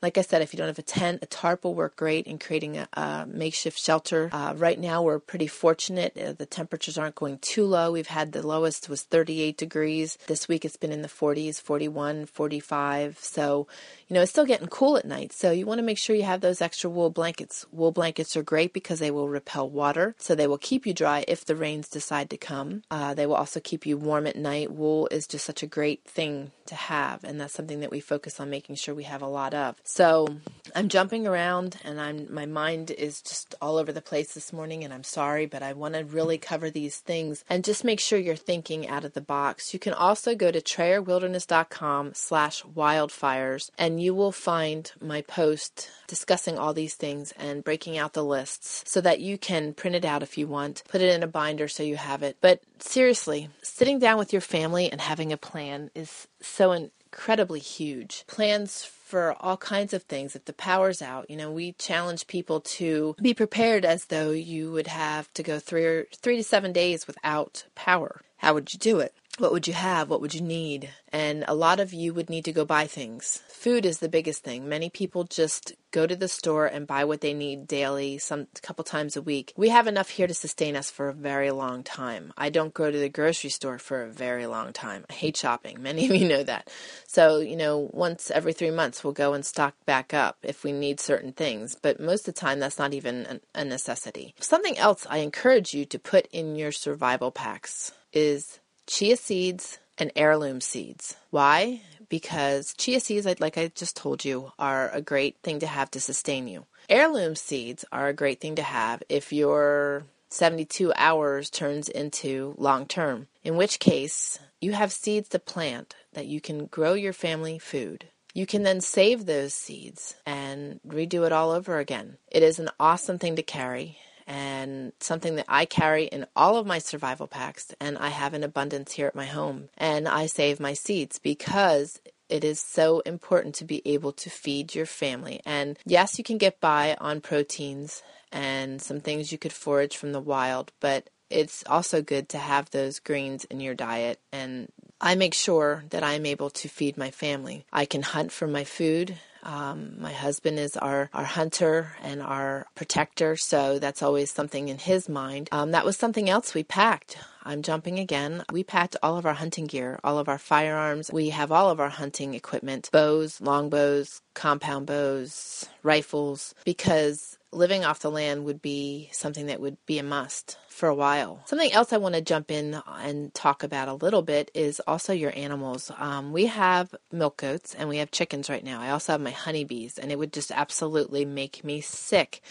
Like 0.03 0.17
I 0.17 0.23
said, 0.23 0.41
if 0.43 0.53
you 0.53 0.57
don't 0.57 0.69
have 0.69 0.79
a 0.79 0.83
tent, 0.83 1.21
a 1.23 1.27
tarp 1.27 1.65
will 1.65 1.75
work 1.75 1.97
great 1.97 2.27
in 2.27 2.39
creating 2.39 2.79
a, 2.79 2.89
a 2.95 3.27
makeshift 3.29 3.79
shelter. 3.79 4.31
Uh, 4.33 4.55
right 4.57 4.79
now, 4.79 5.03
we're 5.03 5.19
pretty 5.19 5.47
fortunate. 5.47 6.17
Uh, 6.17 6.33
the 6.33 6.47
temperatures 6.47 6.97
aren't 6.97 7.15
going 7.15 7.39
too 7.39 7.65
low. 7.65 7.93
We've 7.93 8.07
had 8.07 8.33
the 8.33 8.47
lowest 8.47 8.89
was 8.89 9.03
38 9.03 9.57
degrees. 9.57 10.17
This 10.27 10.49
week 10.49 10.65
it's 10.65 10.77
been 10.77 10.93
in 10.93 11.03
the 11.03 11.09
40s, 11.09 11.61
41, 11.61 12.27
45. 12.27 13.19
So, 13.19 13.67
you 14.09 14.15
know, 14.15 14.23
it's 14.23 14.31
still 14.31 14.47
getting 14.47 14.69
cool 14.69 14.97
at 14.97 15.05
night. 15.05 15.33
So 15.33 15.51
you 15.51 15.67
want 15.67 15.79
to 15.79 15.85
make 15.85 15.99
sure 15.99 16.17
you 16.17 16.23
have 16.23 16.41
those 16.41 16.63
extra 16.63 16.89
wool 16.89 17.11
blankets. 17.11 17.67
Wool 17.71 17.93
blankets 17.93 18.37
are 18.37 18.43
great 18.43 18.73
because 18.73 18.99
they 18.99 19.11
will 19.11 19.29
repel 19.29 19.69
water. 19.69 20.15
So 20.19 20.35
they 20.35 20.47
will 20.47 20.59
keep 20.59 20.87
you 20.87 20.95
dry 20.95 21.25
if 21.29 21.45
the 21.45 21.57
rains 21.57 21.89
decide 21.89 22.31
to 22.31 22.37
come. 22.37 22.83
Uh, 22.91 23.15
they 23.15 23.27
will 23.27 23.35
also 23.35 23.61
keep 23.61 23.85
you 23.85 23.99
warm 24.03 24.27
at 24.27 24.37
night. 24.37 24.73
Wool 24.73 25.09
is 25.11 25.27
just 25.27 25.45
such 25.45 25.63
a 25.63 25.67
great 25.67 26.05
thing 26.05 26.53
to 26.67 26.75
have, 26.75 27.25
and 27.25 27.41
that's 27.41 27.55
something 27.55 27.81
that 27.81 27.91
we 27.91 28.01
focus 28.01 28.41
on 28.41 28.51
making 28.51 28.77
sure 28.77 28.95
we 28.95 29.05
have 29.05 29.23
a 29.23 29.27
lot 29.27 29.55
of. 29.55 29.77
So 29.85 30.37
I'm 30.75 30.89
jumping 30.89 31.27
around, 31.27 31.77
and 31.85 32.01
I'm 32.01 32.33
my 32.33 32.47
mind 32.47 32.91
is 32.91 33.23
just 33.23 33.55
all 33.61 33.77
over 33.77 33.93
the 33.93 34.01
place 34.01 34.35
this 34.35 34.53
morning, 34.53 34.85
and 34.85 34.95
I'm 34.95 35.05
sorry, 35.05 35.47
but 35.47 35.63
I 35.63 35.73
want 35.73 35.95
to 35.95 36.05
really 36.05 36.39
cover 36.39 36.71
these 36.71 36.99
things 36.99 37.45
and 37.49 37.65
just 37.65 37.85
make 37.85 38.01
sure 38.01 38.19
you're 38.19 38.37
thinking 38.37 38.89
out 38.89 39.05
of 39.05 39.15
the 39.15 39.21
box. 39.21 39.73
You 39.75 39.81
can 39.81 39.93
also 39.93 40.35
go 40.35 40.51
to 40.51 40.61
trayerwilderness.com 40.61 42.13
slash 42.15 42.63
wildfires, 42.63 43.71
and 43.79 44.01
you 44.01 44.15
will 44.15 44.33
find 44.33 44.93
my 45.01 45.23
post 45.23 45.91
discussing 46.07 46.59
all 46.59 46.75
these 46.75 46.95
things 46.95 47.33
and 47.33 47.65
breaking 47.65 47.99
out 47.99 48.13
the 48.13 48.25
lists 48.25 48.83
so 48.87 49.01
that 49.01 49.21
you 49.21 49.39
can 49.39 49.73
print 49.75 49.97
it 49.97 50.05
out 50.05 50.23
if 50.23 50.39
you 50.39 50.47
want, 50.47 50.83
put 50.89 51.01
it 51.01 51.15
in 51.15 51.23
a 51.23 51.27
binder 51.27 51.69
so 51.69 51.83
you 51.83 51.97
have 51.97 52.23
it. 52.23 52.37
But 52.41 52.63
seriously, 52.79 53.49
sitting 53.63 53.90
down 53.99 54.19
with 54.19 54.33
your 54.33 54.43
family 54.43 54.91
and 54.91 55.01
having 55.01 55.33
a 55.33 55.37
plan 55.37 55.91
is 55.95 56.29
so 56.41 56.73
incredibly 56.73 57.61
huge. 57.61 58.25
Plans 58.27 58.85
for 58.85 59.35
all 59.41 59.57
kinds 59.57 59.93
of 59.93 60.05
things. 60.05 60.37
If 60.37 60.45
the 60.45 60.53
power's 60.53 61.03
out, 61.03 61.29
you 61.29 61.37
know, 61.37 61.51
we 61.51 61.73
challenge 61.73 62.27
people 62.29 62.61
to 62.61 63.17
be 63.21 63.35
prepared 63.35 63.85
as 63.85 64.07
though 64.07 64.31
you 64.31 64.71
would 64.73 64.87
have 64.87 65.33
to 65.35 65.43
go 65.43 65.59
three 65.59 65.85
or 65.85 66.07
three 66.17 66.37
to 66.37 66.45
seven 66.45 66.73
days 66.73 67.07
without 67.07 67.65
power. 67.75 68.21
How 68.37 68.55
would 68.55 68.73
you 68.73 68.79
do 68.79 69.01
it? 69.01 69.13
What 69.39 69.53
would 69.53 69.67
you 69.67 69.75
have? 69.75 70.11
What 70.11 70.21
would 70.21 70.35
you 70.35 70.43
need? 70.43 70.91
And 71.13 71.45
a 71.49 71.55
lot 71.55 71.81
of 71.81 71.95
you 71.95 72.13
would 72.13 72.29
need 72.29 72.45
to 72.45 72.53
go 72.53 72.65
buy 72.65 72.87
things. 72.87 73.43
Food 73.49 73.87
is 73.87 73.99
the 73.99 74.09
biggest 74.09 74.43
thing. 74.45 74.69
Many 74.69 74.91
people 74.91 75.25
just 75.25 75.73
go 75.93 76.07
to 76.07 76.15
the 76.15 76.29
store 76.29 76.67
and 76.67 76.87
buy 76.87 77.05
what 77.05 77.21
they 77.21 77.33
need 77.33 77.67
daily, 77.67 78.19
some 78.19 78.49
couple 78.63 78.85
times 78.85 79.17
a 79.17 79.23
week. 79.23 79.53
We 79.57 79.71
have 79.71 79.87
enough 79.87 80.11
here 80.11 80.27
to 80.27 80.35
sustain 80.35 80.77
us 80.77 80.91
for 80.91 81.09
a 81.09 81.15
very 81.15 81.51
long 81.53 81.83
time. 81.83 82.33
I 82.37 82.51
don't 82.51 82.75
go 82.75 82.91
to 82.91 82.99
the 82.99 83.09
grocery 83.09 83.51
store 83.51 83.79
for 83.79 84.03
a 84.03 84.11
very 84.11 84.47
long 84.47 84.73
time. 84.73 85.07
I 85.09 85.15
hate 85.15 85.37
shopping. 85.37 85.81
Many 85.83 86.05
of 86.07 86.15
you 86.15 86.29
know 86.29 86.43
that. 86.43 86.69
So, 87.07 87.39
you 87.39 87.57
know, 87.57 87.89
once 87.93 88.31
every 88.31 88.53
3 88.53 88.73
months 88.73 89.03
we'll 89.03 89.13
go 89.15 89.33
and 89.33 89.45
stock 89.45 89.75
back 89.87 90.13
up 90.13 90.39
if 90.43 90.65
we 90.65 90.73
need 90.73 91.01
certain 91.01 91.33
things, 91.33 91.77
but 91.81 91.99
most 91.99 92.29
of 92.29 92.35
the 92.35 92.41
time 92.41 92.59
that's 92.59 92.79
not 92.79 92.95
even 92.95 93.41
a 93.55 93.65
necessity. 93.65 94.35
Something 94.41 94.77
else 94.77 95.07
I 95.09 95.19
encourage 95.19 95.73
you 95.73 95.87
to 95.87 95.99
put 95.99 96.27
in 96.33 96.57
your 96.57 96.73
survival 96.73 97.31
packs 97.31 97.93
is 98.13 98.61
chia 98.91 99.17
seeds 99.17 99.79
and 99.99 100.11
heirloom 100.17 100.61
seeds. 100.61 101.17
Why? 101.31 101.81
Because 102.09 102.75
chia 102.75 102.99
seeds, 102.99 103.25
like 103.39 103.57
I 103.57 103.69
just 103.69 103.97
told 103.97 104.25
you, 104.25 104.51
are 104.59 104.91
a 104.91 105.01
great 105.01 105.37
thing 105.45 105.61
to 105.61 105.67
have 105.69 105.93
to 105.93 106.01
sustain 106.01 106.49
you. 106.49 106.67
Heirloom 106.89 107.37
seeds 107.37 107.85
are 107.93 108.09
a 108.09 108.13
great 108.13 108.41
thing 108.41 108.57
to 108.57 108.63
have 108.63 109.05
if 109.09 109.33
your 109.33 110.03
72 110.29 110.93
hours 110.97 111.51
turns 111.51 111.89
into 111.89 112.57
long 112.59 112.85
term, 112.85 113.29
in 113.45 113.57
which 113.57 113.79
case 113.79 114.41
you 114.61 114.73
have 114.73 114.91
seeds 114.91 115.29
to 115.29 115.39
plant 115.39 115.95
that 116.15 116.27
you 116.27 116.41
can 116.41 116.67
grow 116.67 116.95
your 116.95 117.13
family 117.13 117.61
food. 117.61 118.07
You 118.35 118.45
can 118.45 118.65
then 118.65 118.81
save 118.81 119.25
those 119.25 119.55
seeds 119.55 120.17
and 120.27 120.81
redo 120.87 121.25
it 121.25 121.33
all 121.33 121.53
over 121.53 121.79
again. 121.79 122.17
It 122.29 122.43
is 122.43 122.59
an 122.59 122.71
awesome 122.81 123.19
thing 123.19 123.37
to 123.37 123.43
carry 123.43 123.99
and 124.31 124.93
something 125.01 125.35
that 125.35 125.47
I 125.49 125.65
carry 125.65 126.05
in 126.05 126.25
all 126.37 126.57
of 126.57 126.65
my 126.65 126.79
survival 126.79 127.27
packs, 127.27 127.75
and 127.81 127.99
I 127.99 128.11
have 128.11 128.33
in 128.33 128.45
abundance 128.45 128.93
here 128.93 129.09
at 129.09 129.15
my 129.17 129.25
home. 129.27 129.71
And 129.77 130.07
I 130.07 130.27
save 130.27 130.61
my 130.61 130.73
seeds 130.73 131.19
because 131.19 132.01
it 132.29 132.45
is 132.45 132.61
so 132.61 133.01
important 133.01 133.57
to 133.57 133.65
be 133.65 133.83
able 133.85 134.13
to 134.13 134.31
feed 134.31 134.73
your 134.73 134.87
family. 134.87 135.41
And 135.45 135.77
yes, 135.85 136.17
you 136.17 136.23
can 136.23 136.39
get 136.39 136.61
by 136.61 136.97
on 137.01 137.21
proteins 137.21 138.05
and 138.31 138.81
some 138.81 139.01
things 139.01 139.33
you 139.33 139.39
could 139.39 139.53
forage 139.53 139.97
from 139.97 140.13
the 140.13 140.21
wild, 140.21 140.71
but 140.79 141.11
it's 141.29 141.65
also 141.67 142.01
good 142.01 142.29
to 142.29 142.39
have 142.39 142.71
those 142.71 143.01
greens 143.01 143.45
in 143.47 143.59
your 143.59 143.75
diet 143.75 144.21
and 144.33 144.69
I 145.01 145.15
make 145.15 145.33
sure 145.33 145.85
that 145.91 146.05
I 146.05 146.13
am 146.13 146.27
able 146.27 146.51
to 146.51 146.69
feed 146.69 146.99
my 146.99 147.11
family. 147.11 147.65
I 147.73 147.87
can 147.87 148.03
hunt 148.03 148.33
for 148.33 148.47
my 148.47 148.65
food. 148.65 149.17
Um, 149.43 150.01
my 150.01 150.13
husband 150.13 150.59
is 150.59 150.77
our, 150.77 151.09
our 151.15 151.25
hunter 151.25 151.93
and 152.03 152.23
our 152.23 152.67
protector, 152.75 153.37
so 153.37 153.79
that's 153.79 154.03
always 154.03 154.31
something 154.31 154.69
in 154.69 154.79
his 154.79 155.09
mind. 155.09 155.49
Um, 155.53 155.71
that 155.73 155.85
was 155.85 155.97
something 155.97 156.29
else 156.29 156.55
we 156.55 156.63
packed. 156.63 157.17
I'm 157.43 157.63
jumping 157.63 157.99
again. 157.99 158.45
We 158.53 158.65
packed 158.65 158.97
all 159.03 159.17
of 159.17 159.27
our 159.27 159.35
hunting 159.35 159.67
gear, 159.67 159.99
all 160.05 160.19
of 160.19 160.29
our 160.29 160.39
firearms. 160.39 161.11
We 161.13 161.31
have 161.31 161.53
all 161.53 161.71
of 161.71 161.81
our 161.81 161.89
hunting 161.89 162.35
equipment 162.35 162.91
bows, 162.93 163.41
longbows, 163.41 164.21
compound 164.35 164.87
bows, 164.87 165.69
rifles, 165.83 166.55
because 166.65 167.39
living 167.53 167.85
off 167.85 168.01
the 168.01 168.11
land 168.11 168.45
would 168.45 168.63
be 168.63 169.09
something 169.13 169.47
that 169.47 169.61
would 169.61 169.77
be 169.87 169.99
a 169.99 170.03
must 170.03 170.59
for 170.69 170.89
a 170.89 170.95
while. 170.95 171.43
Something 171.47 171.73
else 171.73 171.93
I 171.93 171.97
want 171.99 172.15
to 172.15 172.21
jump 172.21 172.51
in 172.51 172.81
and 172.87 173.35
talk 173.35 173.63
about 173.63 173.89
a 173.89 173.95
little 173.95 174.23
bit 174.23 174.51
is 174.55 174.81
also 174.87 175.13
your 175.13 175.33
animals. 175.37 175.91
Um, 175.99 176.33
we 176.33 176.47
have 176.47 176.95
milk 177.11 177.39
goats 177.39 177.75
and 177.75 177.89
we 177.89 177.99
have 177.99 178.11
chickens 178.11 178.49
right 178.49 178.65
now. 178.65 178.81
I 178.81 178.91
also 178.91 179.13
have 179.13 179.21
my 179.21 179.31
honeybees, 179.31 179.99
and 179.99 180.13
it 180.13 180.19
would 180.19 180.33
just 180.33 180.53
absolutely 180.53 181.25
make 181.25 181.65
me 181.65 181.81
sick 181.81 182.43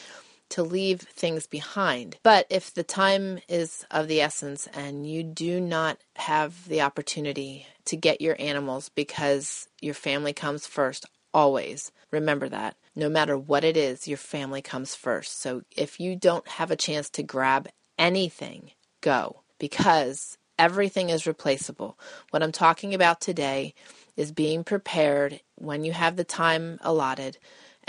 to 0.50 0.64
leave 0.64 1.02
things 1.02 1.48
behind. 1.48 2.18
But 2.24 2.48
if 2.50 2.74
the 2.74 2.84
time 2.84 3.40
is 3.48 3.86
of 3.92 4.08
the 4.08 4.22
essence 4.22 4.68
and 4.74 5.08
you 5.08 5.24
do 5.24 5.60
not 5.60 6.00
have 6.16 6.68
the 6.68 6.82
opportunity 6.82 7.68
to 7.86 7.96
get 7.96 8.22
your 8.22 8.36
animals 8.40 8.90
because 8.90 9.68
your 9.82 9.94
family 9.94 10.34
comes 10.34 10.68
first, 10.68 11.06
always 11.34 11.92
remember 12.12 12.50
that. 12.50 12.76
No 12.96 13.10
matter 13.10 13.38
what 13.38 13.64
it 13.64 13.78
is, 13.78 14.08
your 14.08 14.18
family 14.18 14.62
comes 14.62 14.96
first. 14.96 15.40
So 15.42 15.62
if 15.76 16.00
you 16.00 16.16
don't 16.16 16.48
have 16.48 16.72
a 16.72 16.76
chance 16.76 17.10
to 17.12 17.24
grab 17.24 17.70
anything, 17.98 18.72
go 19.02 19.44
because 19.60 20.38
everything 20.58 21.10
is 21.10 21.28
replaceable. 21.28 21.98
What 22.32 22.44
I'm 22.44 22.52
talking 22.52 22.94
about 22.94 23.22
today 23.22 23.74
is 24.18 24.32
being 24.32 24.64
prepared 24.64 25.42
when 25.56 25.84
you 25.84 25.94
have 25.94 26.16
the 26.16 26.24
time 26.24 26.78
allotted 26.82 27.38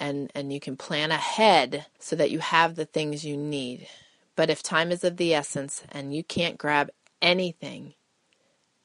and, 0.00 0.32
and 0.34 0.52
you 0.52 0.58
can 0.58 0.76
plan 0.76 1.12
ahead 1.12 1.86
so 2.00 2.16
that 2.16 2.30
you 2.30 2.40
have 2.40 2.74
the 2.74 2.86
things 2.86 3.24
you 3.24 3.36
need. 3.36 3.86
But 4.34 4.50
if 4.50 4.62
time 4.62 4.90
is 4.90 5.04
of 5.04 5.18
the 5.18 5.34
essence 5.34 5.84
and 5.92 6.14
you 6.14 6.24
can't 6.24 6.58
grab 6.58 6.90
anything, 7.22 7.94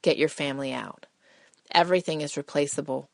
get 0.02 0.18
your 0.18 0.30
family 0.30 0.74
out. 0.74 1.08
Everything 1.72 2.22
is 2.22 2.38
replaceable 2.38 3.10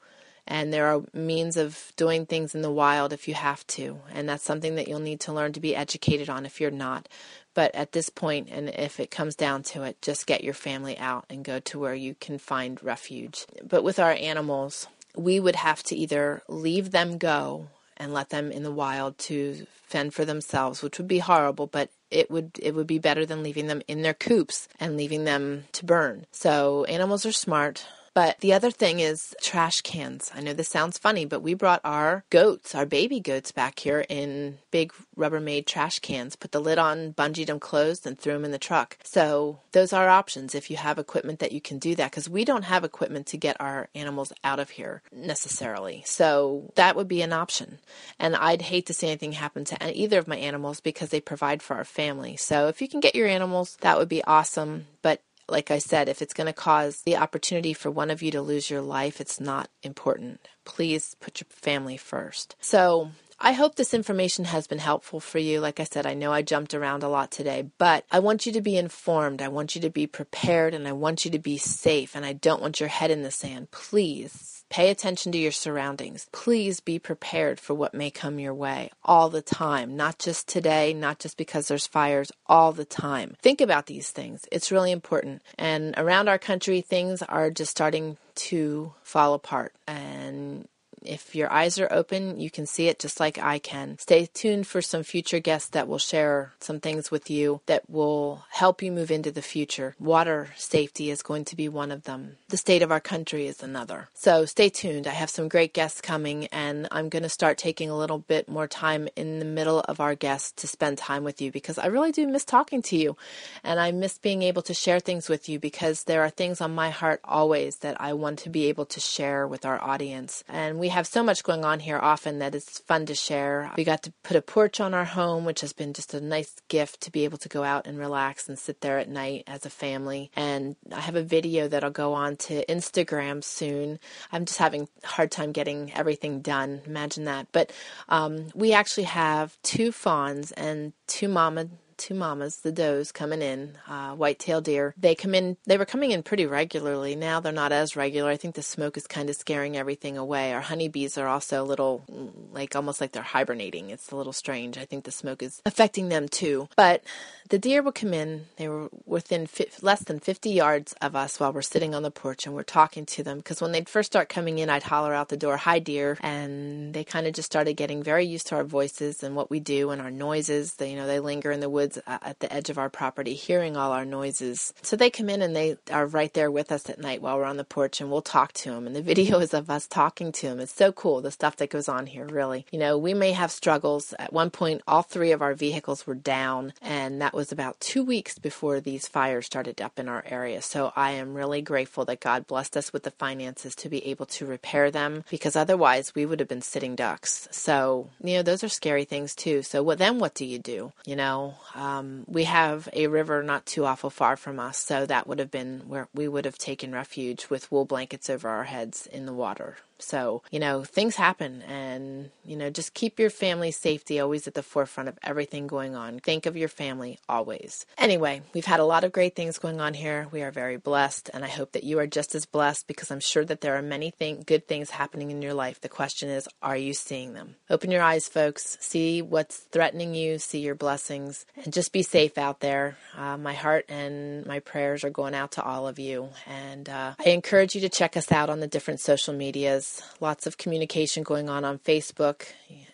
and 0.47 0.73
there 0.73 0.87
are 0.87 1.03
means 1.13 1.55
of 1.55 1.93
doing 1.95 2.25
things 2.25 2.55
in 2.55 2.61
the 2.61 2.71
wild 2.71 3.13
if 3.13 3.27
you 3.27 3.33
have 3.33 3.65
to 3.67 3.99
and 4.11 4.27
that's 4.27 4.43
something 4.43 4.75
that 4.75 4.87
you'll 4.87 4.99
need 4.99 5.19
to 5.19 5.31
learn 5.31 5.53
to 5.53 5.59
be 5.59 5.75
educated 5.75 6.29
on 6.29 6.45
if 6.45 6.59
you're 6.59 6.71
not 6.71 7.07
but 7.53 7.73
at 7.75 7.91
this 7.91 8.09
point 8.09 8.49
and 8.51 8.69
if 8.69 8.99
it 8.99 9.11
comes 9.11 9.35
down 9.35 9.61
to 9.61 9.83
it 9.83 10.01
just 10.01 10.25
get 10.25 10.43
your 10.43 10.53
family 10.53 10.97
out 10.97 11.25
and 11.29 11.45
go 11.45 11.59
to 11.59 11.79
where 11.79 11.93
you 11.93 12.15
can 12.19 12.37
find 12.37 12.83
refuge 12.83 13.45
but 13.63 13.83
with 13.83 13.99
our 13.99 14.13
animals 14.13 14.87
we 15.15 15.39
would 15.39 15.55
have 15.55 15.83
to 15.83 15.95
either 15.95 16.41
leave 16.47 16.91
them 16.91 17.17
go 17.17 17.67
and 18.01 18.13
let 18.13 18.29
them 18.29 18.51
in 18.51 18.63
the 18.63 18.71
wild 18.71 19.17
to 19.17 19.65
fend 19.83 20.13
for 20.13 20.25
themselves 20.25 20.81
which 20.81 20.97
would 20.97 21.07
be 21.07 21.19
horrible 21.19 21.67
but 21.67 21.89
it 22.09 22.29
would 22.29 22.51
it 22.61 22.75
would 22.75 22.87
be 22.87 22.99
better 22.99 23.25
than 23.25 23.41
leaving 23.41 23.67
them 23.67 23.81
in 23.87 24.01
their 24.01 24.13
coops 24.13 24.67
and 24.79 24.97
leaving 24.97 25.23
them 25.23 25.63
to 25.71 25.85
burn. 25.85 26.25
So 26.31 26.83
animals 26.85 27.25
are 27.25 27.31
smart 27.31 27.87
but 28.13 28.39
the 28.39 28.53
other 28.53 28.71
thing 28.71 28.99
is 28.99 29.35
trash 29.41 29.81
cans. 29.81 30.31
I 30.33 30.41
know 30.41 30.53
this 30.53 30.69
sounds 30.69 30.97
funny, 30.97 31.25
but 31.25 31.41
we 31.41 31.53
brought 31.53 31.81
our 31.83 32.23
goats, 32.29 32.75
our 32.75 32.85
baby 32.85 33.19
goats 33.19 33.51
back 33.51 33.79
here 33.79 34.05
in 34.09 34.57
big 34.71 34.93
Rubbermaid 35.17 35.65
trash 35.65 35.99
cans, 35.99 36.35
put 36.35 36.51
the 36.51 36.59
lid 36.59 36.77
on, 36.77 37.13
bungeed 37.13 37.47
them 37.47 37.59
closed, 37.59 38.05
and 38.05 38.19
threw 38.19 38.33
them 38.33 38.45
in 38.45 38.51
the 38.51 38.57
truck. 38.57 38.97
So 39.03 39.59
those 39.71 39.93
are 39.93 40.09
options 40.09 40.55
if 40.55 40.69
you 40.69 40.77
have 40.77 40.97
equipment 40.97 41.39
that 41.39 41.51
you 41.51 41.61
can 41.61 41.79
do 41.79 41.95
that 41.95 42.11
because 42.11 42.29
we 42.29 42.45
don't 42.45 42.63
have 42.63 42.83
equipment 42.83 43.27
to 43.27 43.37
get 43.37 43.59
our 43.59 43.89
animals 43.95 44.33
out 44.43 44.59
of 44.59 44.71
here 44.71 45.01
necessarily. 45.11 46.03
So 46.05 46.71
that 46.75 46.95
would 46.95 47.07
be 47.07 47.21
an 47.21 47.33
option. 47.33 47.79
And 48.19 48.35
I'd 48.35 48.61
hate 48.63 48.87
to 48.87 48.93
see 48.93 49.07
anything 49.07 49.33
happen 49.33 49.65
to 49.65 49.91
either 49.97 50.19
of 50.19 50.27
my 50.27 50.37
animals 50.37 50.79
because 50.79 51.09
they 51.09 51.21
provide 51.21 51.61
for 51.61 51.75
our 51.75 51.85
family. 51.85 52.35
So 52.35 52.67
if 52.67 52.81
you 52.81 52.87
can 52.87 52.99
get 52.99 53.15
your 53.15 53.27
animals, 53.27 53.77
that 53.81 53.97
would 53.97 54.09
be 54.09 54.23
awesome. 54.23 54.87
But 55.01 55.21
like 55.51 55.69
I 55.69 55.77
said, 55.77 56.09
if 56.09 56.21
it's 56.21 56.33
going 56.33 56.47
to 56.47 56.53
cause 56.53 57.01
the 57.01 57.17
opportunity 57.17 57.73
for 57.73 57.91
one 57.91 58.09
of 58.09 58.21
you 58.21 58.31
to 58.31 58.41
lose 58.41 58.69
your 58.69 58.81
life, 58.81 59.21
it's 59.21 59.39
not 59.39 59.69
important. 59.83 60.47
Please 60.65 61.15
put 61.19 61.41
your 61.41 61.47
family 61.49 61.97
first. 61.97 62.55
So, 62.61 63.11
I 63.43 63.53
hope 63.53 63.73
this 63.73 63.95
information 63.95 64.45
has 64.45 64.67
been 64.67 64.77
helpful 64.77 65.19
for 65.19 65.39
you. 65.39 65.61
Like 65.61 65.79
I 65.79 65.83
said, 65.83 66.05
I 66.05 66.13
know 66.13 66.31
I 66.31 66.43
jumped 66.43 66.75
around 66.75 67.01
a 67.01 67.09
lot 67.09 67.31
today, 67.31 67.71
but 67.79 68.05
I 68.11 68.19
want 68.19 68.45
you 68.45 68.51
to 68.51 68.61
be 68.61 68.77
informed. 68.77 69.41
I 69.41 69.47
want 69.47 69.73
you 69.73 69.81
to 69.81 69.89
be 69.89 70.05
prepared 70.05 70.75
and 70.75 70.87
I 70.87 70.91
want 70.91 71.25
you 71.25 71.31
to 71.31 71.39
be 71.39 71.57
safe. 71.57 72.15
And 72.15 72.23
I 72.23 72.33
don't 72.33 72.61
want 72.61 72.79
your 72.79 72.89
head 72.89 73.09
in 73.09 73.23
the 73.23 73.31
sand. 73.31 73.71
Please 73.71 74.60
Pay 74.71 74.89
attention 74.89 75.33
to 75.33 75.37
your 75.37 75.51
surroundings. 75.51 76.27
Please 76.31 76.79
be 76.79 76.97
prepared 76.97 77.59
for 77.59 77.73
what 77.73 77.93
may 77.93 78.09
come 78.09 78.39
your 78.39 78.53
way 78.53 78.89
all 79.03 79.27
the 79.29 79.41
time, 79.41 79.97
not 79.97 80.17
just 80.17 80.47
today, 80.47 80.93
not 80.93 81.19
just 81.19 81.35
because 81.35 81.67
there's 81.67 81.87
fires, 81.87 82.31
all 82.47 82.71
the 82.71 82.85
time. 82.85 83.35
Think 83.41 83.59
about 83.59 83.87
these 83.87 84.11
things. 84.11 84.45
It's 84.49 84.71
really 84.71 84.93
important. 84.93 85.41
And 85.57 85.93
around 85.97 86.29
our 86.29 86.39
country, 86.39 86.79
things 86.79 87.21
are 87.21 87.51
just 87.51 87.69
starting 87.69 88.15
to 88.35 88.93
fall 89.03 89.33
apart. 89.33 89.75
And 89.89 90.69
if 91.03 91.35
your 91.35 91.51
eyes 91.51 91.79
are 91.79 91.91
open, 91.91 92.39
you 92.39 92.49
can 92.49 92.65
see 92.65 92.87
it 92.87 92.99
just 92.99 93.19
like 93.19 93.37
I 93.37 93.59
can. 93.59 93.97
Stay 93.99 94.27
tuned 94.33 94.67
for 94.67 94.81
some 94.81 95.03
future 95.03 95.39
guests 95.39 95.69
that 95.69 95.87
will 95.87 95.97
share 95.97 96.53
some 96.59 96.79
things 96.79 97.11
with 97.11 97.29
you 97.29 97.61
that 97.65 97.89
will 97.89 98.43
help 98.49 98.81
you 98.81 98.91
move 98.91 99.11
into 99.11 99.31
the 99.31 99.41
future. 99.41 99.95
Water 99.99 100.49
safety 100.55 101.09
is 101.09 101.21
going 101.21 101.45
to 101.45 101.55
be 101.55 101.67
one 101.69 101.91
of 101.91 102.03
them. 102.03 102.37
The 102.49 102.57
state 102.57 102.81
of 102.81 102.91
our 102.91 102.99
country 102.99 103.47
is 103.47 103.63
another. 103.63 104.09
So 104.13 104.45
stay 104.45 104.69
tuned. 104.69 105.07
I 105.07 105.11
have 105.11 105.29
some 105.29 105.47
great 105.47 105.73
guests 105.73 106.01
coming, 106.01 106.47
and 106.47 106.87
I'm 106.91 107.09
going 107.09 107.23
to 107.23 107.29
start 107.29 107.57
taking 107.57 107.89
a 107.89 107.97
little 107.97 108.19
bit 108.19 108.47
more 108.47 108.67
time 108.67 109.07
in 109.15 109.39
the 109.39 109.45
middle 109.45 109.79
of 109.81 109.99
our 109.99 110.15
guests 110.15 110.51
to 110.61 110.67
spend 110.67 110.97
time 110.97 111.23
with 111.23 111.41
you 111.41 111.51
because 111.51 111.77
I 111.77 111.87
really 111.87 112.11
do 112.11 112.27
miss 112.27 112.45
talking 112.45 112.81
to 112.83 112.97
you. 112.97 113.17
And 113.63 113.79
I 113.79 113.91
miss 113.91 114.17
being 114.17 114.43
able 114.43 114.61
to 114.63 114.73
share 114.73 114.99
things 114.99 115.29
with 115.29 115.49
you 115.49 115.59
because 115.59 116.03
there 116.03 116.21
are 116.21 116.29
things 116.29 116.61
on 116.61 116.75
my 116.75 116.89
heart 116.89 117.21
always 117.23 117.77
that 117.77 117.99
I 117.99 118.13
want 118.13 118.39
to 118.39 118.49
be 118.49 118.67
able 118.67 118.85
to 118.85 118.99
share 118.99 119.47
with 119.47 119.65
our 119.65 119.81
audience. 119.81 120.43
And 120.47 120.79
we 120.79 120.89
have 120.91 121.07
so 121.07 121.23
much 121.23 121.43
going 121.43 121.65
on 121.65 121.79
here 121.79 121.97
often 121.97 122.39
that 122.39 122.55
it's 122.55 122.79
fun 122.79 123.05
to 123.07 123.15
share. 123.15 123.71
We 123.75 123.83
got 123.83 124.03
to 124.03 124.13
put 124.23 124.37
a 124.37 124.41
porch 124.41 124.79
on 124.79 124.93
our 124.93 125.05
home, 125.05 125.45
which 125.45 125.61
has 125.61 125.73
been 125.73 125.93
just 125.93 126.13
a 126.13 126.21
nice 126.21 126.53
gift 126.67 127.01
to 127.01 127.11
be 127.11 127.23
able 127.23 127.37
to 127.39 127.49
go 127.49 127.63
out 127.63 127.87
and 127.87 127.97
relax 127.97 128.47
and 128.47 128.57
sit 128.57 128.81
there 128.81 128.99
at 128.99 129.09
night 129.09 129.43
as 129.47 129.65
a 129.65 129.69
family. 129.69 130.31
And 130.35 130.75
I 130.93 130.99
have 130.99 131.15
a 131.15 131.23
video 131.23 131.67
that'll 131.67 131.89
go 131.89 132.13
on 132.13 132.35
to 132.37 132.65
Instagram 132.65 133.43
soon. 133.43 133.99
I'm 134.31 134.45
just 134.45 134.59
having 134.59 134.87
a 135.03 135.07
hard 135.07 135.31
time 135.31 135.51
getting 135.51 135.93
everything 135.93 136.41
done. 136.41 136.81
Imagine 136.85 137.25
that. 137.25 137.47
But 137.51 137.71
um, 138.09 138.47
we 138.53 138.73
actually 138.73 139.03
have 139.05 139.57
two 139.63 139.91
fawns 139.91 140.51
and 140.51 140.93
two 141.07 141.27
mama 141.27 141.67
two 142.01 142.15
mamas, 142.15 142.57
the 142.57 142.71
does 142.71 143.11
coming 143.11 143.41
in, 143.41 143.77
uh, 143.87 144.13
white-tailed 144.15 144.63
deer. 144.63 144.93
They 144.97 145.13
come 145.15 145.35
in. 145.35 145.55
They 145.65 145.77
were 145.77 145.85
coming 145.85 146.11
in 146.11 146.23
pretty 146.23 146.45
regularly. 146.47 147.15
Now 147.15 147.39
they're 147.39 147.53
not 147.53 147.71
as 147.71 147.95
regular. 147.95 148.29
I 148.29 148.37
think 148.37 148.55
the 148.55 148.63
smoke 148.63 148.97
is 148.97 149.05
kind 149.07 149.29
of 149.29 149.35
scaring 149.35 149.77
everything 149.77 150.17
away. 150.17 150.51
Our 150.53 150.61
honeybees 150.61 151.17
are 151.17 151.27
also 151.27 151.63
a 151.63 151.65
little, 151.65 152.03
like 152.51 152.75
almost 152.75 152.99
like 152.99 153.11
they're 153.11 153.21
hibernating. 153.21 153.91
It's 153.91 154.11
a 154.11 154.15
little 154.15 154.33
strange. 154.33 154.77
I 154.77 154.85
think 154.85 155.03
the 155.03 155.11
smoke 155.11 155.43
is 155.43 155.61
affecting 155.65 156.09
them 156.09 156.27
too. 156.27 156.67
But 156.75 157.03
the 157.49 157.59
deer 157.59 157.81
would 157.83 157.95
come 157.95 158.13
in. 158.13 158.45
They 158.57 158.67
were 158.67 158.89
within 159.05 159.45
fi- 159.45 159.69
less 159.81 160.03
than 160.03 160.19
50 160.19 160.49
yards 160.49 160.93
of 161.01 161.15
us 161.15 161.39
while 161.39 161.53
we're 161.53 161.61
sitting 161.61 161.93
on 161.93 162.01
the 162.01 162.09
porch 162.11 162.45
and 162.45 162.55
we're 162.55 162.63
talking 162.63 163.05
to 163.07 163.23
them. 163.23 163.37
Because 163.37 163.61
when 163.61 163.73
they'd 163.73 163.89
first 163.89 164.11
start 164.11 164.29
coming 164.29 164.57
in, 164.59 164.69
I'd 164.69 164.83
holler 164.83 165.13
out 165.13 165.29
the 165.29 165.37
door, 165.37 165.57
"Hi, 165.57 165.79
deer," 165.79 166.17
and 166.21 166.93
they 166.93 167.03
kind 167.03 167.27
of 167.27 167.33
just 167.33 167.47
started 167.51 167.73
getting 167.73 168.01
very 168.01 168.25
used 168.25 168.47
to 168.47 168.55
our 168.55 168.63
voices 168.63 169.21
and 169.21 169.35
what 169.35 169.49
we 169.49 169.59
do 169.59 169.89
and 169.91 170.01
our 170.01 170.11
noises. 170.11 170.75
They, 170.75 170.91
you 170.91 170.95
know, 170.95 171.07
they 171.07 171.19
linger 171.19 171.51
in 171.51 171.59
the 171.59 171.69
woods 171.69 171.90
woods 171.91 172.07
uh, 172.07 172.17
at 172.21 172.39
the 172.39 172.51
edge 172.51 172.69
of 172.69 172.77
our 172.77 172.89
property, 172.89 173.33
hearing 173.33 173.77
all 173.77 173.91
our 173.91 174.05
noises. 174.05 174.73
So 174.81 174.95
they 174.95 175.09
come 175.09 175.29
in 175.29 175.41
and 175.41 175.55
they 175.55 175.77
are 175.91 176.05
right 176.05 176.33
there 176.33 176.51
with 176.51 176.71
us 176.71 176.89
at 176.89 176.99
night 176.99 177.21
while 177.21 177.37
we're 177.37 177.43
on 177.43 177.57
the 177.57 177.63
porch, 177.63 178.01
and 178.01 178.11
we'll 178.11 178.21
talk 178.21 178.53
to 178.53 178.71
them. 178.71 178.87
And 178.87 178.95
the 178.95 179.01
video 179.11 179.39
is 179.39 179.53
of 179.53 179.69
us 179.69 179.87
talking 179.87 180.31
to 180.33 180.47
them. 180.47 180.59
It's 180.59 180.73
so 180.73 180.91
cool, 180.91 181.21
the 181.21 181.31
stuff 181.31 181.57
that 181.57 181.69
goes 181.69 181.89
on 181.89 182.07
here, 182.07 182.25
really. 182.25 182.65
You 182.71 182.79
know, 182.79 182.97
we 182.97 183.13
may 183.13 183.31
have 183.33 183.51
struggles. 183.51 184.13
At 184.19 184.33
one 184.33 184.49
point, 184.49 184.81
all 184.87 185.03
three 185.03 185.31
of 185.31 185.41
our 185.41 185.53
vehicles 185.53 186.07
were 186.07 186.15
down, 186.15 186.73
and 186.81 187.21
that 187.21 187.33
was 187.33 187.51
about 187.51 187.79
two 187.79 188.03
weeks 188.03 188.37
before 188.39 188.79
these 188.79 189.07
fires 189.07 189.45
started 189.45 189.81
up 189.81 189.99
in 189.99 190.09
our 190.09 190.23
area. 190.27 190.61
So 190.61 190.91
I 190.95 191.11
am 191.11 191.33
really 191.33 191.61
grateful 191.61 192.05
that 192.05 192.19
God 192.19 192.47
blessed 192.47 192.77
us 192.77 192.93
with 192.93 193.03
the 193.03 193.11
finances 193.11 193.75
to 193.75 193.89
be 193.89 194.05
able 194.07 194.25
to 194.27 194.45
repair 194.45 194.91
them 194.91 195.23
because 195.29 195.55
otherwise 195.55 196.13
we 196.15 196.25
would 196.25 196.39
have 196.39 196.49
been 196.49 196.61
sitting 196.61 196.95
ducks. 196.95 197.47
So, 197.51 198.09
you 198.23 198.35
know, 198.37 198.43
those 198.43 198.63
are 198.63 198.69
scary 198.69 199.05
things 199.05 199.35
too. 199.35 199.61
So, 199.61 199.91
then 199.95 200.19
what 200.19 200.33
do 200.33 200.45
you 200.45 200.57
do? 200.57 200.93
You 201.05 201.15
know, 201.15 201.55
um, 201.75 202.25
we 202.27 202.45
have 202.45 202.89
a 202.93 203.07
river 203.07 203.43
not 203.43 203.65
too 203.65 203.85
awful 203.85 204.09
far 204.09 204.35
from 204.37 204.59
us, 204.59 204.77
so 204.77 205.05
that 205.05 205.27
would 205.27 205.39
have 205.39 205.51
been 205.51 205.83
where 205.87 206.07
we 206.13 206.27
would 206.27 206.45
have 206.45 206.57
taken 206.57 206.93
refuge 206.93 207.49
with 207.49 207.71
wool 207.71 207.85
blankets 207.85 208.29
over 208.29 208.49
our 208.49 208.65
heads 208.65 209.07
in 209.07 209.25
the 209.25 209.33
water. 209.33 209.77
So, 209.99 210.41
you 210.49 210.59
know, 210.59 210.83
things 210.83 211.15
happen 211.15 211.61
and 211.61 212.31
You 212.43 212.57
know, 212.57 212.69
just 212.69 212.93
keep 212.93 213.19
your 213.19 213.29
family's 213.29 213.77
safety 213.77 214.19
always 214.19 214.47
at 214.47 214.55
the 214.55 214.63
forefront 214.63 215.07
of 215.07 215.17
everything 215.23 215.67
going 215.67 215.95
on. 215.95 216.19
Think 216.19 216.45
of 216.45 216.57
your 216.57 216.67
family 216.67 217.19
always. 217.29 217.85
Anyway, 217.97 218.41
we've 218.53 218.65
had 218.65 218.79
a 218.79 218.85
lot 218.85 219.03
of 219.03 219.11
great 219.11 219.35
things 219.35 219.59
going 219.59 219.79
on 219.79 219.93
here. 219.93 220.27
We 220.31 220.41
are 220.41 220.51
very 220.51 220.77
blessed, 220.77 221.29
and 221.33 221.45
I 221.45 221.47
hope 221.47 221.73
that 221.73 221.83
you 221.83 221.99
are 221.99 222.07
just 222.07 222.35
as 222.35 222.45
blessed 222.45 222.87
because 222.87 223.11
I'm 223.11 223.19
sure 223.19 223.45
that 223.45 223.61
there 223.61 223.75
are 223.77 223.81
many 223.81 224.13
good 224.19 224.67
things 224.67 224.89
happening 224.89 225.31
in 225.31 225.41
your 225.41 225.53
life. 225.53 225.79
The 225.79 225.89
question 225.89 226.29
is, 226.29 226.49
are 226.61 226.75
you 226.75 226.93
seeing 226.93 227.33
them? 227.33 227.55
Open 227.69 227.91
your 227.91 228.01
eyes, 228.01 228.27
folks. 228.27 228.77
See 228.81 229.21
what's 229.21 229.57
threatening 229.57 230.15
you, 230.15 230.39
see 230.39 230.59
your 230.59 230.75
blessings, 230.75 231.45
and 231.63 231.73
just 231.73 231.91
be 231.91 232.01
safe 232.01 232.37
out 232.37 232.59
there. 232.59 232.97
Uh, 233.15 233.37
my 233.37 233.53
heart 233.53 233.85
and 233.89 234.45
my 234.45 234.59
prayers 234.59 235.03
are 235.03 235.09
going 235.09 235.35
out 235.35 235.51
to 235.51 235.63
all 235.63 235.87
of 235.87 235.99
you. 235.99 236.29
And 236.47 236.87
uh, 236.87 237.13
I 237.19 237.29
encourage 237.29 237.75
you 237.75 237.81
to 237.81 237.89
check 237.89 238.17
us 238.17 238.31
out 238.31 238.49
on 238.49 238.59
the 238.59 238.67
different 238.67 238.99
social 238.99 239.33
medias. 239.33 240.01
Lots 240.19 240.47
of 240.47 240.57
communication 240.57 241.23
going 241.23 241.49
on 241.49 241.65
on 241.65 241.79
Facebook 241.79 242.45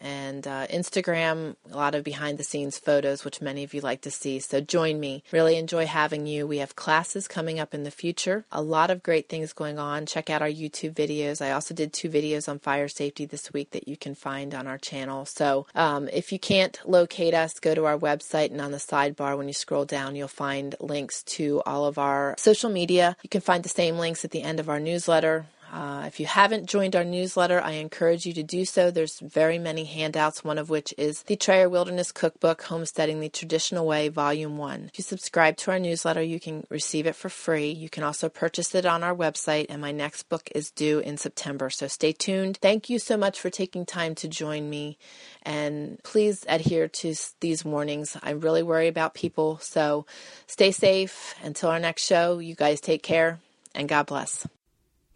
and 0.02 0.48
uh, 0.48 0.68
Instagram, 0.68 1.56
a 1.72 1.76
lot 1.76 1.96
of 1.96 2.04
behind 2.04 2.38
the 2.38 2.44
scenes 2.44 2.78
photos, 2.78 3.26
which 3.26 3.42
many 3.42 3.64
of 3.64 3.74
you 3.74 3.82
like 3.82 4.02
to 4.02 4.12
see. 4.12 4.40
So 4.40 4.62
join 4.62 5.00
me. 5.00 5.24
Really 5.32 5.58
enjoy 5.58 5.86
having 5.86 6.28
you. 6.28 6.46
We 6.48 6.58
have 6.58 6.76
classes 6.76 7.28
coming 7.28 7.60
up 7.60 7.74
in 7.74 7.84
the 7.84 7.92
future, 7.92 8.46
a 8.52 8.62
lot 8.62 8.92
of 8.92 9.04
great 9.04 9.30
things 9.30 9.54
going 9.54 9.80
on. 9.80 10.06
Check 10.06 10.30
out 10.30 10.42
our 10.42 10.50
YouTube 10.50 10.94
videos. 10.94 11.42
I 11.42 11.52
also 11.52 11.74
did 11.74 11.94
two 11.94 12.10
videos 12.10 12.50
on 12.50 12.60
fire 12.60 12.88
safety 12.88 13.26
this 13.26 13.54
week 13.54 13.72
that 13.72 13.88
you 13.88 13.98
can 13.98 14.16
find 14.16 14.54
on 14.54 14.68
our 14.68 14.78
channel. 14.78 15.26
So 15.26 15.68
um, 15.76 16.08
if 16.10 16.32
you 16.32 16.40
can't 16.40 16.80
locate 16.86 17.34
us, 17.34 17.60
go 17.60 17.74
to 17.74 17.86
our 17.86 17.98
website 17.98 18.52
and 18.58 18.66
on 18.66 18.72
the 18.72 18.78
sidebar, 18.78 19.38
when 19.38 19.48
you 19.48 19.54
scroll 19.54 19.86
down, 19.86 20.16
you'll 20.16 20.28
find 20.28 20.76
links 20.80 21.22
to 21.24 21.62
all 21.68 21.86
of 21.86 22.00
our 22.00 22.34
social 22.40 22.72
media. 22.72 23.16
You 23.22 23.30
can 23.30 23.42
find 23.42 23.64
the 23.64 23.70
same 23.70 24.00
links 24.00 24.26
at 24.26 24.32
the 24.32 24.42
end 24.42 24.60
of 24.60 24.68
our 24.68 24.80
newsletter. 24.80 25.46
Uh, 25.72 26.04
if 26.08 26.20
you 26.20 26.26
haven't 26.26 26.66
joined 26.66 26.96
our 26.96 27.04
newsletter, 27.04 27.62
I 27.62 27.72
encourage 27.72 28.26
you 28.26 28.34
to 28.34 28.44
do 28.44 28.64
so. 28.64 28.90
There's 28.90 29.20
very 29.20 29.60
many 29.60 29.84
handouts, 29.84 30.44
one 30.44 30.58
of 30.58 30.70
which 30.70 30.94
is 30.98 31.24
the 31.24 31.36
Trayer 31.36 31.70
Wilderness 31.70 32.12
Cookbook, 32.12 32.62
Homesteading 32.64 33.20
the 33.20 33.30
Traditional 33.30 33.86
Way, 33.86 34.08
Volume 34.08 34.58
1. 34.58 34.86
If 34.94 34.98
you 34.98 35.04
subscribe 35.04 35.58
to 35.58 35.72
our 35.72 35.80
newsletter, 35.80 36.22
you 36.22 36.40
can 36.40 36.66
receive 36.70 37.06
it 37.06 37.16
for 37.16 37.30
free. 37.30 37.70
You 37.70 37.90
can 37.90 38.04
also 38.04 38.30
purchase 38.30 38.74
it 38.76 38.86
on 38.86 39.04
our 39.04 39.16
website, 39.16 39.66
and 39.70 39.82
my 39.82 39.92
next 39.92 40.24
book 40.30 40.50
is 40.56 40.72
due 40.72 41.00
in 41.00 41.18
September, 41.18 41.70
so 41.70 41.88
stay 41.88 42.14
tuned. 42.14 42.58
Thank 42.58 42.90
you 42.90 42.98
so 42.98 43.18
much 43.18 43.40
for 43.40 43.50
taking 43.50 43.86
time 43.86 44.16
to 44.16 44.28
join 44.28 44.70
me, 44.70 44.98
and 45.44 46.02
please 46.04 46.46
adhere 46.48 46.88
to 46.88 47.14
these 47.42 47.66
warnings. 47.66 48.16
I 48.24 48.32
really 48.32 48.64
worry 48.64 48.88
about 48.88 49.14
people, 49.14 49.60
so 49.62 50.06
stay 50.48 50.72
safe. 50.72 51.36
Until 51.44 51.70
our 51.70 51.80
next 51.80 52.04
show, 52.04 52.40
you 52.40 52.56
guys 52.56 52.80
take 52.80 53.04
care, 53.04 53.40
and 53.76 53.90
God 53.90 54.06
bless. 54.06 54.48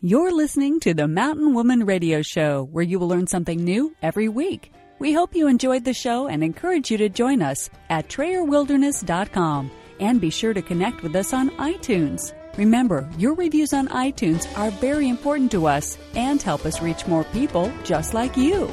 You're 0.04 0.34
listening 0.34 0.80
to 0.80 0.95
the 0.95 1.08
Mountain 1.08 1.54
Woman 1.54 1.86
Radio 1.86 2.24
Show, 2.24 2.64
where 2.72 2.84
you 2.84 2.97
will 2.97 3.08
learn 3.08 3.28
something 3.28 3.64
new 3.64 3.95
every 4.02 4.28
week. 4.30 4.72
We 4.97 5.14
hope 5.14 5.36
you 5.36 5.45
enjoyed 5.47 5.86
the 5.86 5.93
show 5.93 6.28
and 6.28 6.43
encourage 6.43 6.89
you 6.89 6.97
to 6.97 7.08
join 7.08 7.43
us 7.43 7.70
at 7.88 8.10
TrayerWilderness.com 8.10 9.70
and 9.99 10.20
be 10.20 10.32
sure 10.32 10.56
to 10.56 10.62
connect 10.64 11.04
with 11.04 11.16
us 11.16 11.34
on 11.34 11.52
iTunes. 11.52 12.34
Remember, 12.58 13.08
your 13.20 13.36
reviews 13.36 13.74
on 13.74 13.89
iTunes 13.89 14.47
are 14.58 14.72
very 14.72 15.08
important 15.08 15.52
to 15.52 15.68
us 15.68 15.99
and 16.16 16.41
help 16.41 16.66
us 16.66 16.82
reach 16.82 17.06
more 17.06 17.26
people 17.26 17.72
just 17.84 18.16
like 18.16 18.36
you. 18.36 18.72